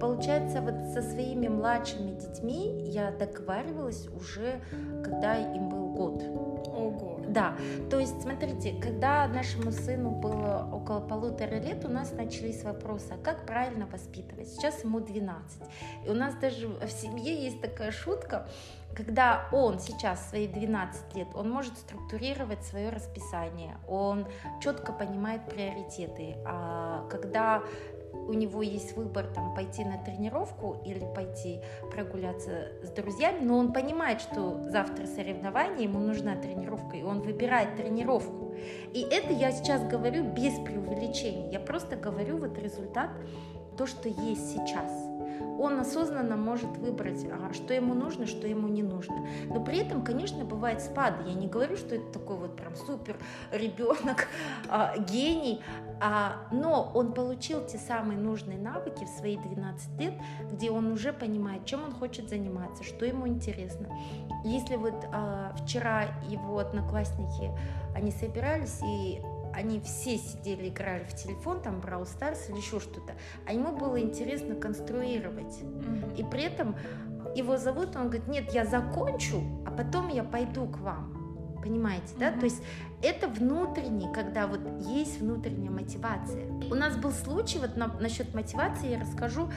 получается, 0.00 0.60
вот 0.62 0.74
со 0.92 1.02
своими 1.02 1.48
младшими 1.48 2.18
детьми 2.18 2.82
я 2.88 3.10
договаривалась 3.12 4.08
уже, 4.08 4.60
когда 5.04 5.36
им 5.36 5.68
был 5.68 5.90
год. 5.90 6.22
Ого. 6.22 7.19
Да, 7.30 7.54
то 7.90 8.00
есть, 8.00 8.22
смотрите, 8.22 8.72
когда 8.80 9.28
нашему 9.28 9.70
сыну 9.70 10.10
было 10.10 10.68
около 10.72 10.98
полутора 10.98 11.60
лет, 11.60 11.84
у 11.84 11.88
нас 11.88 12.10
начались 12.10 12.64
вопросы, 12.64 13.12
а 13.12 13.18
как 13.22 13.46
правильно 13.46 13.86
воспитывать? 13.86 14.48
Сейчас 14.48 14.82
ему 14.82 14.98
12. 14.98 15.62
И 16.06 16.10
у 16.10 16.14
нас 16.14 16.34
даже 16.34 16.66
в 16.66 16.90
семье 16.90 17.44
есть 17.44 17.60
такая 17.60 17.92
шутка, 17.92 18.48
когда 18.96 19.48
он 19.52 19.78
сейчас 19.78 20.28
свои 20.28 20.48
12 20.48 21.14
лет, 21.14 21.28
он 21.34 21.48
может 21.50 21.78
структурировать 21.78 22.64
свое 22.64 22.88
расписание, 22.90 23.76
он 23.86 24.26
четко 24.60 24.92
понимает 24.92 25.44
приоритеты. 25.44 26.36
А 26.44 27.06
когда 27.08 27.62
у 28.12 28.32
него 28.32 28.62
есть 28.62 28.96
выбор 28.96 29.26
там 29.26 29.54
пойти 29.54 29.84
на 29.84 29.98
тренировку 29.98 30.80
или 30.84 31.04
пойти 31.14 31.60
прогуляться 31.90 32.68
с 32.82 32.90
друзьями, 32.90 33.44
но 33.44 33.58
он 33.58 33.72
понимает, 33.72 34.20
что 34.20 34.60
завтра 34.68 35.06
соревнование, 35.06 35.84
ему 35.84 35.98
нужна 35.98 36.36
тренировка, 36.36 36.96
и 36.96 37.02
он 37.02 37.20
выбирает 37.20 37.76
тренировку. 37.76 38.54
И 38.92 39.00
это 39.02 39.32
я 39.32 39.52
сейчас 39.52 39.82
говорю 39.86 40.24
без 40.24 40.54
преувеличения, 40.60 41.50
я 41.50 41.60
просто 41.60 41.96
говорю 41.96 42.38
вот 42.38 42.58
результат, 42.58 43.10
то, 43.76 43.86
что 43.86 44.08
есть 44.08 44.52
сейчас 44.52 45.10
он 45.60 45.78
осознанно 45.78 46.36
может 46.36 46.78
выбрать, 46.78 47.26
что 47.52 47.74
ему 47.74 47.92
нужно, 47.92 48.26
что 48.26 48.46
ему 48.46 48.66
не 48.68 48.82
нужно. 48.82 49.26
Но 49.46 49.62
при 49.62 49.78
этом, 49.78 50.02
конечно, 50.02 50.44
бывает 50.44 50.80
спад. 50.80 51.14
Я 51.26 51.34
не 51.34 51.48
говорю, 51.48 51.76
что 51.76 51.96
это 51.96 52.18
такой 52.18 52.36
вот 52.36 52.56
прям 52.56 52.74
супер 52.74 53.16
ребенок, 53.52 54.28
а, 54.70 54.96
гений, 54.96 55.60
а, 56.00 56.46
но 56.50 56.90
он 56.94 57.12
получил 57.12 57.64
те 57.66 57.76
самые 57.76 58.18
нужные 58.18 58.58
навыки 58.58 59.04
в 59.04 59.18
свои 59.18 59.36
12 59.36 60.00
лет, 60.00 60.14
где 60.50 60.70
он 60.70 60.92
уже 60.92 61.12
понимает, 61.12 61.66
чем 61.66 61.84
он 61.84 61.92
хочет 61.92 62.30
заниматься, 62.30 62.82
что 62.82 63.04
ему 63.04 63.28
интересно. 63.28 63.86
Если 64.44 64.76
вот 64.76 64.94
а, 65.12 65.54
вчера 65.62 66.04
его 66.28 66.58
одноклассники, 66.58 67.50
они 67.94 68.10
собирались 68.12 68.80
и 68.82 69.20
они 69.54 69.80
все 69.80 70.16
сидели, 70.16 70.68
играли 70.68 71.04
в 71.04 71.14
телефон, 71.14 71.60
там 71.60 71.80
Brawl 71.80 72.04
Stars 72.04 72.50
или 72.50 72.56
еще 72.56 72.80
что-то, 72.80 73.14
а 73.46 73.52
ему 73.52 73.76
было 73.76 74.00
интересно 74.00 74.54
конструировать. 74.54 75.60
Mm-hmm. 75.60 76.16
И 76.16 76.24
при 76.24 76.42
этом 76.42 76.76
его 77.34 77.56
зовут, 77.56 77.96
он 77.96 78.04
говорит, 78.04 78.28
нет, 78.28 78.52
я 78.52 78.64
закончу, 78.64 79.42
а 79.66 79.70
потом 79.70 80.08
я 80.08 80.24
пойду 80.24 80.66
к 80.66 80.78
вам. 80.78 81.16
Понимаете, 81.62 82.14
да? 82.18 82.30
Mm-hmm. 82.30 82.38
То 82.38 82.44
есть 82.44 82.62
это 83.02 83.28
внутренний, 83.28 84.12
когда 84.12 84.46
вот 84.46 84.60
есть 84.86 85.20
внутренняя 85.20 85.70
мотивация. 85.70 86.46
У 86.70 86.74
нас 86.74 86.96
был 86.96 87.12
случай, 87.12 87.58
вот 87.58 87.76
на, 87.76 87.88
насчет 88.00 88.34
мотивации 88.34 88.90
я 88.90 89.00
расскажу. 89.00 89.50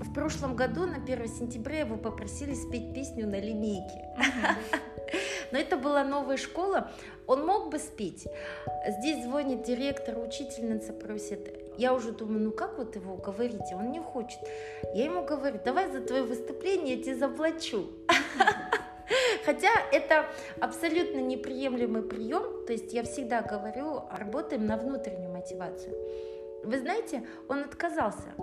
В 0.00 0.12
прошлом 0.12 0.56
году 0.56 0.86
на 0.86 0.96
1 0.96 1.28
сентября 1.28 1.80
его 1.80 1.96
попросили 1.96 2.54
спеть 2.54 2.94
песню 2.94 3.28
на 3.28 3.38
линейке. 3.38 4.08
Mm-hmm. 4.18 4.80
Но 5.54 5.60
это 5.60 5.76
была 5.76 6.02
новая 6.02 6.36
школа, 6.36 6.90
он 7.28 7.46
мог 7.46 7.70
бы 7.70 7.78
спеть. 7.78 8.26
Здесь 8.88 9.22
звонит 9.22 9.62
директор, 9.62 10.18
учительница 10.18 10.92
просит. 10.92 11.48
Я 11.78 11.94
уже 11.94 12.10
думаю, 12.10 12.40
ну 12.40 12.50
как 12.50 12.76
вот 12.76 12.96
его 12.96 13.14
уговорить? 13.14 13.72
Он 13.72 13.92
не 13.92 14.00
хочет. 14.00 14.40
Я 14.94 15.04
ему 15.04 15.24
говорю, 15.24 15.60
давай 15.64 15.92
за 15.92 16.00
твое 16.00 16.24
выступление 16.24 16.96
я 16.96 17.02
тебе 17.04 17.14
заплачу. 17.14 17.86
Хотя 19.44 19.68
это 19.92 20.26
абсолютно 20.58 21.20
неприемлемый 21.20 22.02
прием, 22.02 22.66
то 22.66 22.72
есть 22.72 22.92
я 22.92 23.04
всегда 23.04 23.40
говорю, 23.40 24.02
работаем 24.10 24.66
на 24.66 24.76
внутреннюю 24.76 25.30
мотивацию. 25.30 25.94
Вы 26.64 26.80
знаете, 26.80 27.24
он 27.46 27.60
отказался. 27.60 28.34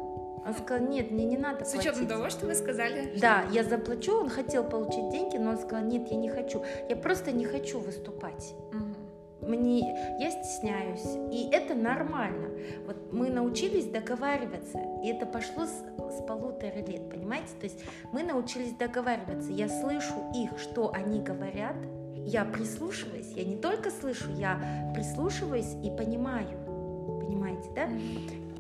Он 0.46 0.54
сказал, 0.54 0.88
нет, 0.88 1.12
мне 1.12 1.26
не 1.26 1.38
надо 1.38 1.66
С 1.66 1.74
учетом 1.74 2.08
того, 2.08 2.30
что 2.30 2.46
вы 2.46 2.56
сказали. 2.56 3.18
Да, 3.20 3.46
я 3.52 3.64
заплачу, 3.64 4.22
он 4.22 4.30
хотел 4.30 4.64
получить 4.64 5.10
деньги, 5.10 5.38
но 5.38 5.52
он 5.52 5.58
сказал, 5.58 5.86
нет, 5.86 6.10
я 6.10 6.18
не 6.18 6.30
хочу. 6.30 6.64
Я 6.90 6.96
просто 6.96 7.32
не 7.32 7.46
хочу 7.46 7.80
выступать. 7.80 8.54
Угу. 8.74 9.48
Мне, 9.48 9.80
я 10.20 10.30
стесняюсь, 10.30 11.06
и 11.32 11.50
это 11.52 11.74
нормально. 11.74 12.50
Вот 12.86 13.12
мы 13.12 13.30
научились 13.30 13.86
договариваться, 13.86 14.80
и 15.04 15.08
это 15.08 15.26
пошло 15.26 15.66
с, 15.66 16.16
с 16.16 16.24
полутора 16.28 16.76
лет, 16.76 17.10
понимаете? 17.10 17.50
То 17.60 17.66
есть 17.66 17.84
мы 18.12 18.24
научились 18.24 18.74
договариваться. 18.74 19.52
Я 19.52 19.68
слышу 19.68 20.14
их, 20.36 20.60
что 20.60 20.92
они 20.94 21.22
говорят, 21.22 21.76
я 22.16 22.46
прислушиваюсь, 22.46 23.32
я 23.36 23.44
не 23.44 23.58
только 23.58 23.90
слышу, 23.90 24.30
я 24.38 24.92
прислушиваюсь 24.94 25.74
и 25.84 25.90
понимаю, 25.90 26.48
понимаете, 27.20 27.70
да? 27.76 27.90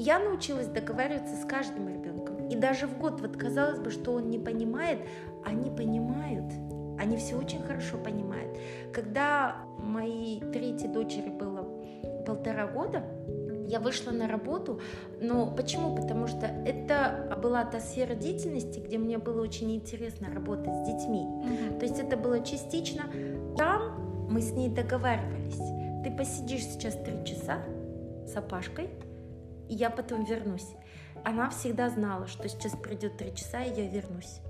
Я 0.03 0.17
научилась 0.17 0.65
договариваться 0.65 1.35
с 1.35 1.45
каждым 1.45 1.87
ребенком. 1.87 2.47
И 2.47 2.55
даже 2.55 2.87
в 2.87 2.97
год, 2.97 3.21
вот 3.21 3.37
казалось 3.37 3.77
бы, 3.77 3.91
что 3.91 4.13
он 4.13 4.31
не 4.31 4.39
понимает, 4.39 4.97
они 5.45 5.69
понимают. 5.69 6.51
Они 6.99 7.17
все 7.17 7.37
очень 7.37 7.61
хорошо 7.61 7.99
понимают. 7.99 8.57
Когда 8.91 9.57
моей 9.77 10.39
третьей 10.39 10.87
дочери 10.87 11.29
было 11.29 11.67
полтора 12.25 12.65
года, 12.65 13.03
я 13.67 13.79
вышла 13.79 14.09
на 14.09 14.27
работу, 14.27 14.81
но 15.21 15.51
почему? 15.51 15.95
Потому 15.95 16.25
что 16.25 16.47
это 16.47 17.37
была 17.39 17.63
та 17.63 17.79
сфера 17.79 18.15
деятельности, 18.15 18.79
где 18.79 18.97
мне 18.97 19.19
было 19.19 19.43
очень 19.43 19.71
интересно 19.75 20.33
работать 20.33 20.73
с 20.73 20.87
детьми. 20.87 21.27
Mm-hmm. 21.27 21.79
То 21.79 21.85
есть 21.85 21.99
это 21.99 22.17
было 22.17 22.43
частично. 22.43 23.03
Там 23.55 24.27
мы 24.31 24.41
с 24.41 24.51
ней 24.51 24.69
договаривались. 24.69 25.61
Ты 26.03 26.09
посидишь 26.09 26.65
сейчас 26.65 26.95
три 26.95 27.23
часа 27.23 27.59
с 28.25 28.35
опашкой, 28.35 28.89
и 29.71 29.75
я 29.75 29.89
потом 29.89 30.25
вернусь. 30.25 30.67
она 31.23 31.49
всегда 31.49 31.89
знала, 31.89 32.27
что 32.27 32.47
сейчас 32.49 32.73
придет 32.73 33.17
три 33.17 33.33
часа, 33.33 33.63
и 33.63 33.73
я 33.73 33.87
вернусь. 33.87 34.41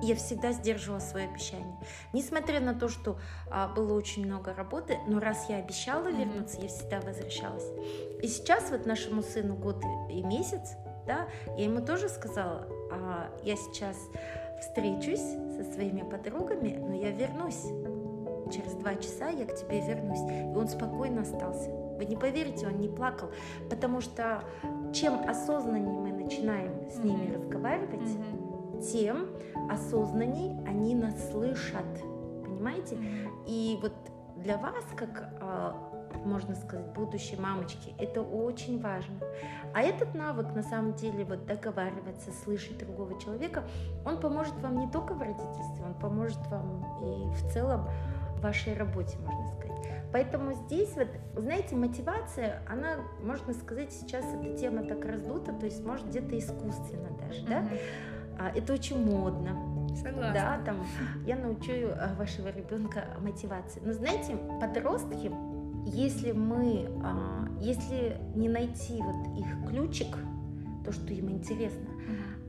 Я 0.00 0.14
всегда 0.14 0.52
сдерживала 0.52 1.00
свое 1.00 1.28
обещание. 1.28 1.76
Несмотря 2.12 2.60
на 2.60 2.74
то, 2.74 2.88
что 2.88 3.18
а, 3.50 3.68
было 3.68 3.94
очень 3.94 4.24
много 4.24 4.54
работы, 4.54 4.98
но 5.06 5.20
раз 5.20 5.48
я 5.48 5.56
обещала 5.56 6.08
вернуться, 6.08 6.60
я 6.60 6.68
всегда 6.68 7.00
возвращалась. 7.00 7.66
И 8.22 8.28
сейчас 8.28 8.70
вот 8.70 8.86
нашему 8.86 9.22
сыну 9.22 9.54
год 9.54 9.82
и 10.10 10.22
месяц, 10.22 10.76
да, 11.06 11.28
я 11.56 11.64
ему 11.64 11.84
тоже 11.84 12.08
сказала, 12.08 12.68
а, 12.92 13.30
я 13.42 13.56
сейчас 13.56 13.96
встречусь 14.60 15.20
со 15.56 15.72
своими 15.72 16.02
подругами, 16.02 16.76
но 16.78 16.94
я 16.94 17.10
вернусь. 17.10 17.62
Через 18.52 18.74
два 18.74 18.94
часа 18.94 19.28
я 19.28 19.46
к 19.46 19.54
тебе 19.56 19.80
вернусь. 19.80 20.20
И 20.20 20.56
он 20.56 20.68
спокойно 20.68 21.22
остался. 21.22 21.81
Вы 21.96 22.04
не 22.06 22.16
поверите, 22.16 22.66
он 22.66 22.78
не 22.78 22.88
плакал, 22.88 23.30
потому 23.70 24.00
что 24.00 24.42
чем 24.92 25.28
осознаннее 25.28 26.00
мы 26.00 26.12
начинаем 26.12 26.90
с 26.90 26.98
ними 26.98 27.26
mm-hmm. 27.26 27.34
разговаривать, 27.34 28.00
mm-hmm. 28.00 28.82
тем 28.92 29.28
осознанней 29.70 30.56
они 30.66 30.94
нас 30.94 31.30
слышат, 31.30 31.86
понимаете? 32.44 32.96
Mm-hmm. 32.96 33.44
И 33.46 33.78
вот 33.80 33.92
для 34.36 34.56
вас, 34.56 34.84
как 34.96 35.30
а, 35.40 35.92
можно 36.24 36.54
сказать, 36.54 36.86
будущей 36.92 37.36
мамочки. 37.36 37.94
Это 37.98 38.22
очень 38.22 38.80
важно. 38.80 39.14
А 39.74 39.82
этот 39.82 40.14
навык, 40.14 40.54
на 40.54 40.62
самом 40.62 40.94
деле, 40.94 41.24
вот 41.24 41.46
договариваться, 41.46 42.30
слышать 42.32 42.78
другого 42.78 43.18
человека, 43.20 43.64
он 44.04 44.20
поможет 44.20 44.54
вам 44.60 44.78
не 44.78 44.88
только 44.88 45.14
в 45.14 45.20
родительстве, 45.20 45.84
он 45.84 45.94
поможет 45.94 46.44
вам 46.48 46.84
и 47.02 47.34
в 47.34 47.52
целом 47.52 47.88
в 48.36 48.42
вашей 48.42 48.74
работе, 48.74 49.16
можно 49.18 49.48
сказать. 49.48 50.01
Поэтому 50.12 50.52
здесь 50.52 50.94
вот, 50.94 51.08
знаете, 51.36 51.74
мотивация, 51.74 52.62
она, 52.68 52.98
можно 53.22 53.54
сказать, 53.54 53.92
сейчас 53.92 54.24
эта 54.24 54.56
тема 54.56 54.84
так 54.84 55.04
раздута, 55.04 55.52
то 55.54 55.64
есть 55.64 55.84
может 55.84 56.06
где-то 56.08 56.38
искусственно 56.38 57.08
даже, 57.18 57.46
да? 57.46 57.64
А, 58.38 58.50
это 58.54 58.74
очень 58.74 59.02
модно. 59.02 59.72
Согласна. 59.96 60.32
Да, 60.32 60.60
там 60.64 60.86
я 61.26 61.36
научу 61.36 61.72
а, 61.72 62.14
вашего 62.16 62.48
ребенка 62.48 63.04
мотивации. 63.20 63.80
Но 63.84 63.92
знаете, 63.92 64.36
подростки, 64.60 65.30
если 65.86 66.32
мы, 66.32 66.88
а, 67.02 67.46
если 67.60 68.18
не 68.34 68.48
найти 68.48 69.00
вот 69.02 69.38
их 69.38 69.68
ключик, 69.68 70.16
то, 70.84 70.92
что 70.92 71.12
им 71.12 71.30
интересно, 71.30 71.88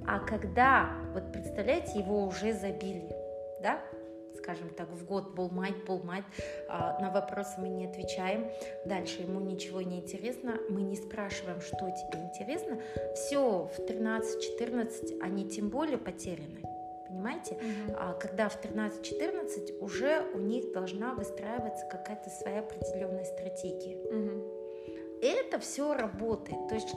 а 0.05 0.20
когда, 0.20 0.89
вот 1.13 1.32
представляете, 1.32 2.00
его 2.00 2.25
уже 2.25 2.53
забили, 2.53 3.10
да, 3.62 3.79
скажем 4.44 4.70
так, 4.70 4.90
в 4.90 5.06
год 5.06 5.34
болмать, 5.34 5.86
болмать, 5.86 6.26
а, 6.68 7.00
на 7.00 7.10
вопросы 7.10 7.54
мы 7.58 7.70
не 7.70 7.86
отвечаем, 7.86 8.52
дальше 8.86 9.22
ему 9.22 9.40
ничего 9.40 9.82
не 9.82 10.00
интересно, 10.00 10.60
мы 10.70 10.82
не 10.82 10.96
спрашиваем, 10.96 11.62
что 11.62 11.78
тебе 11.78 12.24
интересно, 12.24 12.80
все, 13.16 13.70
в 13.74 13.80
13-14 13.80 15.20
они 15.22 15.48
тем 15.50 15.70
более 15.70 15.98
потеряны 15.98 16.62
понимаете? 17.08 17.56
Угу. 17.56 17.96
А, 17.96 18.14
когда 18.14 18.50
в 18.50 18.60
13-14 18.60 19.80
уже 19.80 20.26
у 20.34 20.40
них 20.40 20.72
должна 20.74 21.14
выстраиваться 21.14 21.86
какая-то 21.86 22.30
своя 22.32 22.62
определенная 22.62 23.24
стратегия. 23.24 23.98
Угу. 23.98 24.62
Это 25.24 25.58
все 25.60 25.94
работает. 25.94 26.68
То 26.68 26.75
есть 26.75 26.96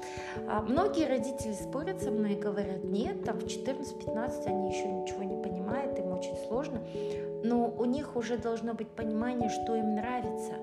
а, 0.48 0.60
многие 0.60 1.06
родители 1.06 1.52
спорят 1.52 2.02
со 2.02 2.10
мной 2.10 2.32
и 2.32 2.40
говорят, 2.40 2.82
нет, 2.82 3.24
там 3.24 3.38
в 3.38 3.44
14-15 3.44 4.46
они 4.46 4.70
еще 4.70 4.88
ничего 4.88 5.22
не 5.22 5.40
понимают, 5.40 5.98
им 5.98 6.12
очень 6.12 6.36
сложно. 6.48 6.82
Но 7.44 7.68
у 7.68 7.84
них 7.84 8.16
уже 8.16 8.36
должно 8.36 8.74
быть 8.74 8.88
понимание, 8.88 9.48
что 9.48 9.76
им 9.76 9.94
нравится 9.94 10.54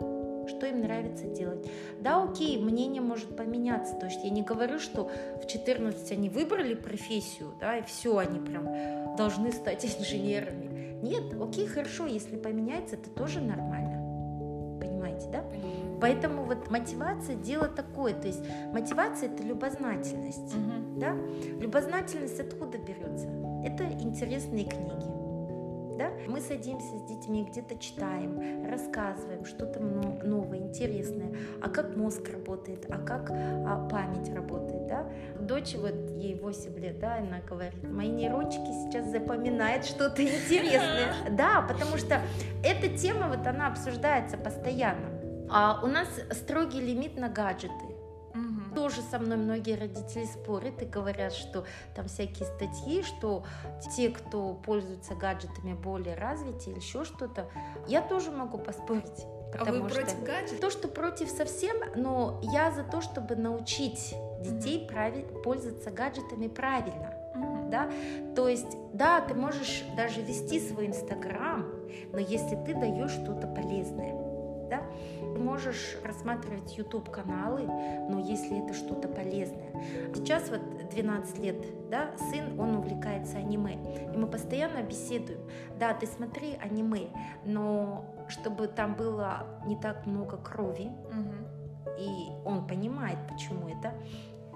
что 0.45 0.65
им 0.65 0.81
нравится 0.81 1.25
делать. 1.27 1.65
Да, 2.01 2.21
окей, 2.21 2.57
мнение 2.57 3.01
может 3.01 3.35
поменяться. 3.35 3.95
То 3.95 4.07
есть 4.07 4.23
я 4.25 4.29
не 4.29 4.41
говорю, 4.41 4.77
что 4.79 5.09
в 5.41 5.47
14 5.47 6.11
они 6.11 6.29
выбрали 6.29 6.73
профессию, 6.73 7.53
да, 7.61 7.77
и 7.77 7.83
все, 7.83 8.17
они 8.17 8.39
прям 8.39 9.15
должны 9.15 9.53
стать 9.53 9.85
инженерами. 9.99 10.99
Нет, 11.01 11.33
окей, 11.41 11.67
хорошо, 11.67 12.07
если 12.07 12.35
поменяется, 12.35 12.95
это 12.95 13.09
тоже 13.09 13.41
нормально. 13.41 13.92
Понимаете, 14.83 15.29
да? 15.31 15.43
Поэтому 16.01 16.43
вот 16.43 16.69
мотивация 16.69 17.35
дело 17.35 17.67
такое, 17.69 18.13
то 18.13 18.27
есть 18.27 18.43
мотивация 18.73 19.29
это 19.29 19.43
любознательность, 19.43 20.53
угу. 20.53 20.99
да? 20.99 21.15
Любознательность 21.59 22.39
откуда 22.39 22.77
берется? 22.77 23.29
Это 23.63 23.85
интересные 23.85 24.65
книги? 24.65 25.22
Мы 26.27 26.41
садимся 26.41 26.97
с 26.97 27.03
детьми, 27.03 27.45
где-то 27.49 27.77
читаем, 27.77 28.69
рассказываем 28.69 29.45
что-то 29.45 29.79
новое, 29.79 30.59
интересное, 30.59 31.35
а 31.61 31.69
как 31.69 31.95
мозг 31.95 32.29
работает, 32.29 32.85
а 32.89 32.97
как 32.97 33.31
а, 33.31 33.87
память 33.89 34.33
работает, 34.33 34.87
да? 34.87 35.09
Дочь, 35.39 35.75
вот 35.75 35.93
ей 36.11 36.35
8 36.35 36.79
лет, 36.79 36.99
да, 36.99 37.17
она 37.17 37.39
говорит, 37.41 37.83
мои 37.83 38.09
нейрончики 38.09 38.71
сейчас 38.85 39.07
запоминают 39.11 39.85
что-то 39.85 40.23
интересное, 40.23 41.13
да, 41.31 41.61
потому 41.61 41.97
что 41.97 42.21
эта 42.63 42.89
тема, 42.97 43.27
вот 43.27 43.45
она 43.47 43.67
обсуждается 43.67 44.37
постоянно. 44.37 45.09
А 45.49 45.81
у 45.83 45.87
нас 45.87 46.07
строгий 46.31 46.79
лимит 46.79 47.17
на 47.17 47.29
гаджеты. 47.29 47.92
Тоже 48.75 49.01
со 49.01 49.19
мной 49.19 49.37
многие 49.37 49.75
родители 49.75 50.25
спорят 50.25 50.81
и 50.81 50.85
говорят, 50.85 51.33
что 51.33 51.65
там 51.95 52.07
всякие 52.07 52.45
статьи, 52.45 53.03
что 53.03 53.43
те, 53.95 54.09
кто 54.09 54.53
пользуются 54.53 55.15
гаджетами, 55.15 55.73
более 55.73 56.15
развиты 56.15 56.71
или 56.71 56.77
еще 56.77 57.05
что-то. 57.05 57.49
Я 57.87 58.01
тоже 58.01 58.31
могу 58.31 58.57
поспорить. 58.57 59.25
А 59.59 59.65
вы 59.65 59.87
что 59.87 59.99
против 59.99 60.23
гаджетов? 60.23 60.59
То, 60.59 60.69
что 60.71 60.87
против 60.87 61.29
совсем, 61.29 61.77
но 61.95 62.41
я 62.43 62.71
за 62.71 62.83
то, 62.83 63.01
чтобы 63.01 63.35
научить 63.35 64.15
детей 64.41 64.85
угу. 64.85 64.93
прави- 64.93 65.41
пользоваться 65.43 65.91
гаджетами 65.91 66.47
правильно. 66.47 67.13
Да? 67.69 67.89
То 68.35 68.47
есть, 68.47 68.77
да, 68.93 69.21
ты 69.21 69.33
можешь 69.33 69.83
даже 69.97 70.21
вести 70.21 70.59
свой 70.59 70.87
Инстаграм, 70.87 71.65
но 72.11 72.19
если 72.19 72.55
ты 72.55 72.75
даешь 72.75 73.11
что-то 73.11 73.47
полезное, 73.47 74.13
да, 74.69 74.83
можешь 75.37 75.97
рассматривать 76.03 76.77
YouTube 76.77 77.09
каналы, 77.09 77.63
но 77.63 78.19
если 78.19 78.63
это 78.63 78.73
что-то 78.73 79.07
полезное. 79.07 79.71
Сейчас 80.13 80.49
вот 80.49 80.61
12 80.89 81.39
лет, 81.39 81.89
да, 81.89 82.11
сын, 82.17 82.59
он 82.59 82.75
увлекается 82.75 83.37
аниме, 83.37 83.77
и 84.13 84.17
мы 84.17 84.27
постоянно 84.27 84.81
беседуем. 84.83 85.39
Да, 85.79 85.93
ты 85.93 86.07
смотри 86.07 86.57
аниме, 86.61 87.09
но 87.45 88.05
чтобы 88.27 88.67
там 88.67 88.95
было 88.95 89.45
не 89.65 89.75
так 89.75 90.05
много 90.05 90.37
крови, 90.37 90.91
угу. 91.09 91.97
и 91.99 92.29
он 92.45 92.67
понимает, 92.67 93.17
почему 93.29 93.67
это. 93.67 93.93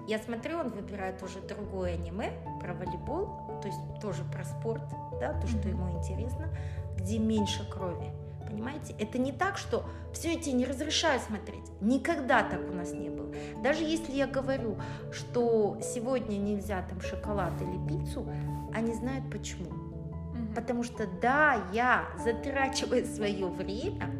Я 0.06 0.18
смотрю, 0.18 0.58
он 0.58 0.68
выбирает 0.68 1.22
уже 1.22 1.40
другое 1.40 1.94
аниме 1.94 2.32
про 2.60 2.72
волейбол, 2.72 3.60
то 3.60 3.68
есть 3.68 3.78
тоже 4.00 4.24
про 4.24 4.42
спорт, 4.44 4.82
да, 5.20 5.38
то, 5.38 5.46
что 5.46 5.68
ему 5.68 5.98
интересно, 5.98 6.48
где 6.96 7.18
меньше 7.18 7.68
крови. 7.68 8.10
Понимаете? 8.48 8.94
Это 8.98 9.18
не 9.18 9.32
так, 9.32 9.58
что 9.58 9.84
все 10.12 10.32
эти 10.32 10.50
не 10.50 10.64
разрешаю 10.64 11.20
смотреть. 11.20 11.70
Никогда 11.80 12.42
так 12.42 12.60
у 12.68 12.72
нас 12.72 12.92
не 12.92 13.10
было. 13.10 13.32
Даже 13.62 13.84
если 13.84 14.12
я 14.12 14.26
говорю, 14.26 14.76
что 15.12 15.78
сегодня 15.82 16.36
нельзя 16.36 16.82
там 16.88 17.00
шоколад 17.00 17.52
или 17.60 17.86
пиццу, 17.88 18.26
они 18.74 18.94
знают 18.94 19.30
почему. 19.30 19.66
Угу. 19.68 20.54
Потому 20.54 20.82
что 20.82 21.06
да, 21.20 21.62
я 21.72 22.06
затрачиваю 22.24 23.04
свое 23.06 23.46
время, 23.46 24.10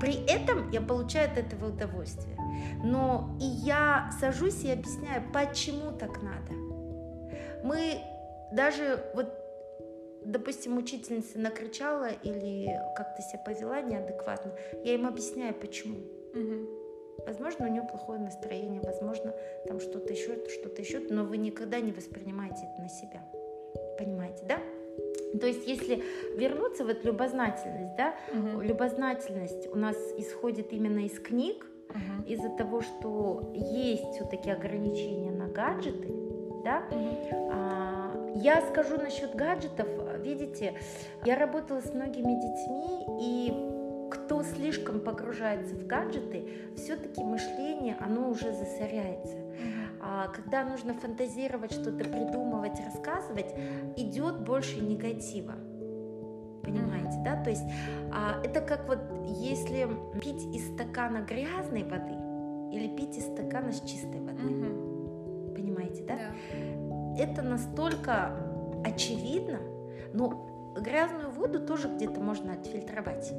при 0.00 0.24
этом 0.26 0.70
я 0.70 0.80
получаю 0.80 1.30
от 1.30 1.38
этого 1.38 1.68
удовольствие. 1.68 2.36
Но 2.82 3.36
и 3.40 3.44
я 3.44 4.10
сажусь 4.20 4.64
и 4.64 4.70
объясняю, 4.70 5.22
почему 5.32 5.92
так 5.92 6.22
надо. 6.22 6.52
Мы 7.62 8.00
даже 8.52 9.04
вот 9.14 9.45
допустим, 10.26 10.76
учительница 10.76 11.38
накричала 11.38 12.10
или 12.22 12.68
как-то 12.96 13.22
себя 13.22 13.38
повела 13.44 13.80
неадекватно, 13.80 14.52
я 14.84 14.94
им 14.94 15.06
объясняю, 15.06 15.54
почему. 15.54 15.98
Угу. 16.34 17.24
Возможно, 17.26 17.66
у 17.66 17.70
нее 17.70 17.82
плохое 17.82 18.20
настроение, 18.20 18.80
возможно, 18.82 19.34
там 19.66 19.80
что-то 19.80 20.12
еще, 20.12 20.36
что-то 20.48 20.82
еще, 20.82 21.00
но 21.00 21.24
вы 21.24 21.38
никогда 21.38 21.80
не 21.80 21.92
воспринимаете 21.92 22.68
это 22.72 22.82
на 22.82 22.88
себя. 22.88 23.22
Понимаете, 23.98 24.44
да? 24.46 24.58
То 25.38 25.46
есть, 25.46 25.66
если 25.66 26.02
вернуться 26.36 26.84
в 26.84 26.88
эту 26.88 27.08
любознательность, 27.08 27.96
да, 27.96 28.14
угу. 28.32 28.60
любознательность 28.60 29.66
у 29.72 29.76
нас 29.76 29.96
исходит 30.18 30.72
именно 30.72 31.00
из 31.00 31.18
книг, 31.18 31.66
угу. 31.90 32.28
из-за 32.28 32.50
того, 32.50 32.80
что 32.82 33.52
есть 33.54 34.04
все-таки 34.14 34.50
ограничения 34.50 35.30
на 35.30 35.48
гаджеты, 35.48 36.08
да, 36.64 36.84
угу. 36.90 37.50
а, 37.52 37.96
я 38.36 38.60
скажу 38.62 38.96
насчет 38.96 39.34
гаджетов. 39.34 39.88
Видите, 40.26 40.74
я 41.24 41.38
работала 41.38 41.80
с 41.80 41.94
многими 41.94 42.34
детьми, 42.34 43.06
и 43.22 44.10
кто 44.10 44.42
слишком 44.42 44.98
погружается 44.98 45.76
в 45.76 45.86
гаджеты, 45.86 46.48
все-таки 46.76 47.22
мышление, 47.22 47.96
оно 48.00 48.28
уже 48.30 48.52
засоряется. 48.52 49.36
А 50.00 50.26
когда 50.28 50.64
нужно 50.64 50.94
фантазировать, 50.94 51.70
что-то 51.70 52.04
придумывать, 52.04 52.80
рассказывать, 52.84 53.54
идет 53.96 54.40
больше 54.40 54.80
негатива. 54.80 55.54
Понимаете, 56.64 57.22
да? 57.24 57.40
То 57.44 57.50
есть 57.50 57.64
а, 58.12 58.42
это 58.44 58.60
как 58.60 58.88
вот 58.88 58.98
если 59.28 59.88
пить 60.20 60.42
из 60.52 60.74
стакана 60.74 61.18
грязной 61.18 61.84
воды 61.84 62.76
или 62.76 62.88
пить 62.96 63.16
из 63.16 63.26
стакана 63.26 63.70
с 63.70 63.80
чистой 63.80 64.20
воды. 64.20 64.42
Понимаете, 65.54 66.02
да? 66.02 66.16
Да. 66.16 67.22
Это 67.22 67.42
настолько 67.42 68.36
очевидно, 68.84 69.60
но 70.12 70.74
грязную 70.80 71.30
воду 71.30 71.60
тоже 71.60 71.88
где-то 71.88 72.20
можно 72.20 72.52
отфильтровать. 72.52 73.32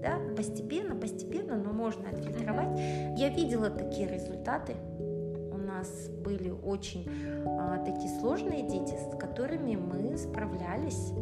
Да? 0.00 0.18
Постепенно, 0.36 0.94
постепенно, 0.96 1.56
но 1.56 1.72
можно 1.72 2.08
отфильтровать. 2.08 2.78
Я 3.18 3.28
видела 3.28 3.70
такие 3.70 4.08
результаты. 4.08 4.74
У 4.98 5.56
нас 5.56 6.08
были 6.08 6.50
очень 6.50 7.08
а, 7.46 7.78
такие 7.84 8.08
сложные 8.18 8.62
дети, 8.62 8.94
с 8.94 9.16
которыми 9.16 9.76
мы 9.76 10.16
справлялись. 10.16 11.12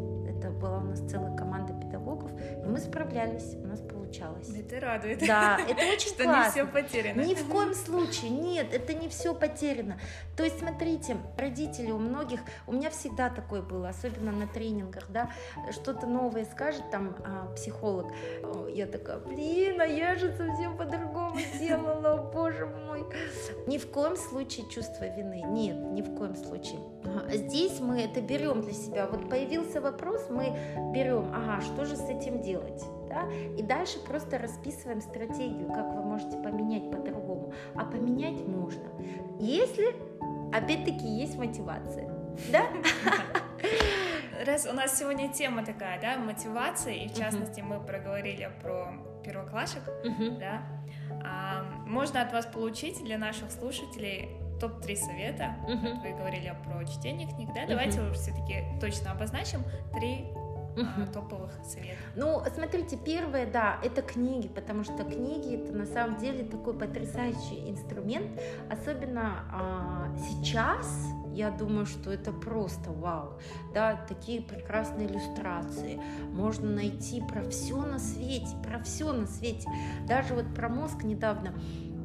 Это 0.41 0.49
была 0.49 0.79
у 0.79 0.85
нас 0.85 1.01
целая 1.01 1.37
команда 1.37 1.75
педагогов, 1.75 2.31
и 2.33 2.67
мы 2.67 2.79
справлялись. 2.79 3.57
У 3.63 3.67
нас 3.67 3.81
получалось. 3.81 4.49
Это 4.49 4.81
радует. 4.81 5.19
Да, 5.27 5.59
это 5.69 5.83
очень 5.93 6.09
что 6.09 6.25
классно. 6.25 6.45
не 6.45 6.51
все 6.51 6.73
потеряно. 6.73 7.21
Ни 7.21 7.35
в 7.35 7.47
коем 7.47 7.75
случае, 7.75 8.31
нет, 8.31 8.73
это 8.73 8.95
не 8.95 9.11
все 9.11 9.35
потеряно. 9.35 10.01
То 10.39 10.45
есть, 10.45 10.59
смотрите, 10.59 11.19
родители 11.37 11.91
у 11.91 11.99
многих, 11.99 12.41
у 12.67 12.73
меня 12.73 12.89
всегда 12.89 13.29
такое 13.29 13.61
было, 13.61 13.91
особенно 13.91 14.33
на 14.33 14.47
тренингах, 14.47 15.05
да, 15.11 15.31
что-то 15.73 16.07
новое 16.07 16.47
скажет 16.47 16.91
там 16.91 17.15
а, 17.23 17.53
психолог, 17.55 18.07
О, 18.43 18.67
я 18.67 18.87
такая, 18.87 19.19
блин, 19.19 19.79
а 19.79 19.85
я 19.85 20.15
же 20.15 20.35
совсем 20.35 20.79
по-другому 20.79 21.37
делала, 21.59 22.17
боже 22.35 22.65
мой. 22.65 23.05
Ни 23.67 23.77
в 23.77 23.91
коем 23.91 24.17
случае 24.17 24.67
чувство 24.71 25.05
вины, 25.05 25.43
нет, 25.47 25.77
ни 25.77 26.01
в 26.01 26.17
коем 26.17 26.35
случае. 26.35 26.81
Здесь 27.31 27.81
мы 27.81 28.01
это 28.01 28.23
берем 28.23 28.63
для 28.63 28.73
себя. 28.73 29.07
Вот 29.07 29.29
появился 29.29 29.81
вопрос, 29.83 30.30
мы 30.31 30.57
берем, 30.93 31.31
ага, 31.35 31.61
что 31.61 31.85
же 31.85 31.97
с 31.97 32.09
этим 32.09 32.41
делать? 32.43 32.83
Да? 33.09 33.29
И 33.59 33.63
дальше 33.63 33.99
просто 33.99 34.39
расписываем 34.39 35.01
стратегию, 35.01 35.69
как 35.69 35.93
вы 35.95 36.03
можете 36.03 36.37
поменять 36.39 36.91
по-другому. 36.91 37.53
А 37.75 37.85
поменять 37.85 38.47
можно, 38.47 38.85
если, 39.39 39.95
опять-таки, 40.53 41.07
есть 41.07 41.37
мотивация. 41.37 42.09
Да? 42.53 42.63
Раз 44.47 44.67
у 44.67 44.73
нас 44.73 44.99
сегодня 44.99 45.31
тема 45.31 45.65
такая, 45.65 46.01
да, 46.01 46.17
мотивация, 46.17 46.95
и 46.95 47.09
в 47.09 47.15
частности 47.15 47.61
мы 47.61 47.79
проговорили 47.79 48.51
про 48.63 48.95
первоклашек, 49.23 49.83
да, 50.39 50.63
а, 51.23 51.65
можно 51.87 52.23
от 52.23 52.33
вас 52.33 52.47
получить 52.47 53.05
для 53.05 53.19
наших 53.19 53.51
слушателей 53.51 54.40
топ-3 54.61 54.97
совета. 54.97 55.57
Мгм. 55.69 55.95
Вот 55.95 56.03
Вы 56.03 56.13
говорили 56.13 56.55
про 56.65 56.85
чтение 56.85 57.29
книг, 57.29 57.51
да? 57.55 57.67
Давайте 57.67 58.01
уж 58.03 58.17
все-таки 58.17 58.65
точно 58.81 59.13
обозначим 59.13 59.65
три 59.95 60.27
Мгм. 60.77 61.09
топовых 61.13 61.53
совета. 61.65 61.97
Ну, 62.15 62.43
смотрите, 62.55 62.97
первое, 62.97 63.45
да, 63.51 63.79
это 63.83 64.03
книги, 64.03 64.49
потому 64.49 64.85
что 64.85 65.05
книги 65.05 65.57
это 65.57 65.73
на 65.73 65.85
самом 65.87 66.19
деле 66.19 66.45
такой 66.45 66.79
потрясающий 66.79 67.69
инструмент, 67.69 68.41
особенно 68.71 69.45
а, 69.53 70.17
сейчас. 70.17 70.87
Я 71.33 71.51
думаю, 71.51 71.87
что 71.87 72.13
это 72.13 72.33
просто 72.33 72.91
вау, 72.91 73.39
да, 73.73 74.05
такие 74.09 74.43
прекрасные 74.43 75.07
иллюстрации. 75.07 76.01
Можно 76.33 76.71
найти 76.71 77.21
про 77.23 77.49
все 77.49 77.77
на 77.83 77.99
свете, 78.01 78.57
про 78.65 78.83
все 78.83 79.13
на 79.13 79.27
свете. 79.27 79.69
Даже 80.09 80.35
вот 80.35 80.53
про 80.55 80.69
мозг 80.69 81.05
недавно 81.05 81.55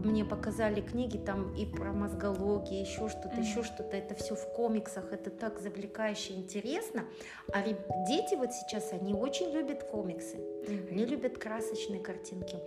мне 0.06 0.24
показали 0.24 0.82
книги 0.82 1.18
там 1.18 1.54
и 1.56 1.66
про 1.66 1.92
мозгологию, 1.92 2.82
еще 2.82 3.10
что-то, 3.10 3.30
Мгм. 3.36 3.42
еще 3.42 3.64
что-то. 3.64 3.98
Это 3.98 4.16
все 4.16 4.36
в 4.36 4.54
комиксах, 4.54 5.12
это 5.12 5.30
так 5.30 5.60
завлекающе 5.60 6.34
интересно. 6.34 7.06
А 7.52 7.62
дети 8.08 8.36
вот 8.36 8.54
сейчас, 8.54 8.94
они 8.94 9.14
очень 9.14 9.50
любят 9.52 9.84
комиксы. 9.84 10.38
Они 10.92 11.06
любят 11.06 11.38
красочные 11.38 12.00
картинки. 12.00 12.58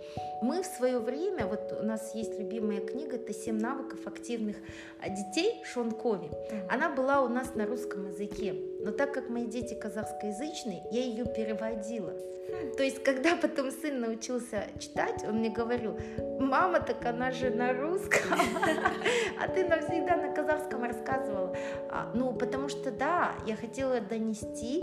Мы 0.41 0.61
в 0.61 0.65
свое 0.65 0.99
время, 0.99 1.45
вот 1.45 1.77
у 1.79 1.83
нас 1.83 2.13
есть 2.15 2.37
любимая 2.39 2.81
книга, 2.81 3.15
это 3.15 3.33
«Семь 3.33 3.59
навыков 3.59 3.99
активных 4.05 4.57
а, 5.01 5.09
детей» 5.09 5.61
Шон 5.65 5.91
Кови. 5.91 6.29
Она 6.69 6.89
была 6.89 7.21
у 7.21 7.27
нас 7.27 7.55
на 7.55 7.65
русском 7.65 8.07
языке. 8.07 8.55
Но 8.81 8.91
так 8.91 9.13
как 9.13 9.29
мои 9.29 9.45
дети 9.45 9.73
казахскоязычные, 9.73 10.83
я 10.91 11.01
ее 11.01 11.25
переводила. 11.25 12.13
То 12.77 12.83
есть, 12.83 13.03
когда 13.03 13.35
потом 13.35 13.71
сын 13.71 13.99
научился 13.99 14.67
читать, 14.79 15.23
он 15.27 15.39
мне 15.39 15.49
говорил, 15.49 15.99
мама, 16.39 16.79
так 16.79 17.05
она 17.05 17.31
же 17.31 17.49
на 17.49 17.73
русском, 17.73 18.39
а 19.39 19.47
ты 19.47 19.65
навсегда 19.67 20.15
на 20.15 20.33
казахском 20.33 20.83
рассказывала. 20.83 21.55
А, 21.89 22.11
Ну, 22.13 22.33
потому 22.33 22.69
что, 22.69 22.91
да, 22.91 23.33
я 23.45 23.55
хотела 23.55 23.99
донести. 24.01 24.81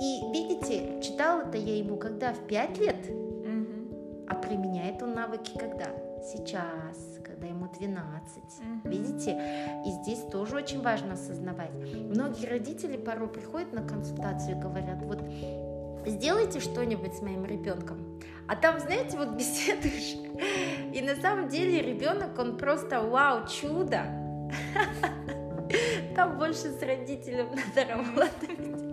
И, 0.00 0.20
видите, 0.32 1.00
читала-то 1.02 1.56
я 1.56 1.78
ему 1.78 1.96
когда? 1.96 2.32
В 2.32 2.46
пять 2.46 2.78
лет? 2.78 2.96
А 4.28 4.34
применяет 4.34 5.02
он 5.02 5.14
навыки 5.14 5.52
когда? 5.56 5.86
Сейчас, 6.22 7.20
когда 7.24 7.46
ему 7.46 7.68
12. 7.68 8.36
Мгм. 8.60 8.90
Видите? 8.90 9.40
И 9.86 9.90
здесь 10.02 10.20
тоже 10.32 10.56
очень 10.56 10.82
важно 10.82 11.14
осознавать. 11.14 11.70
Многие 11.94 12.46
родители 12.46 12.96
порой 12.96 13.28
приходят 13.28 13.72
на 13.72 13.86
консультацию 13.86 14.56
и 14.56 14.60
говорят, 14.60 15.00
вот 15.02 15.22
сделайте 16.06 16.58
что-нибудь 16.58 17.14
с 17.14 17.22
моим 17.22 17.44
ребенком. 17.44 18.20
А 18.48 18.56
там, 18.56 18.80
знаете, 18.80 19.16
вот 19.16 19.30
беседуешь, 19.30 20.16
и 20.92 21.00
на 21.02 21.16
самом 21.16 21.48
деле 21.48 21.82
ребенок, 21.82 22.38
он 22.38 22.58
просто 22.58 23.00
вау, 23.00 23.46
чудо. 23.46 24.02
Там 26.14 26.38
больше 26.38 26.70
с 26.70 26.80
родителем 26.82 27.48
надо 27.50 27.88
работать. 27.92 28.85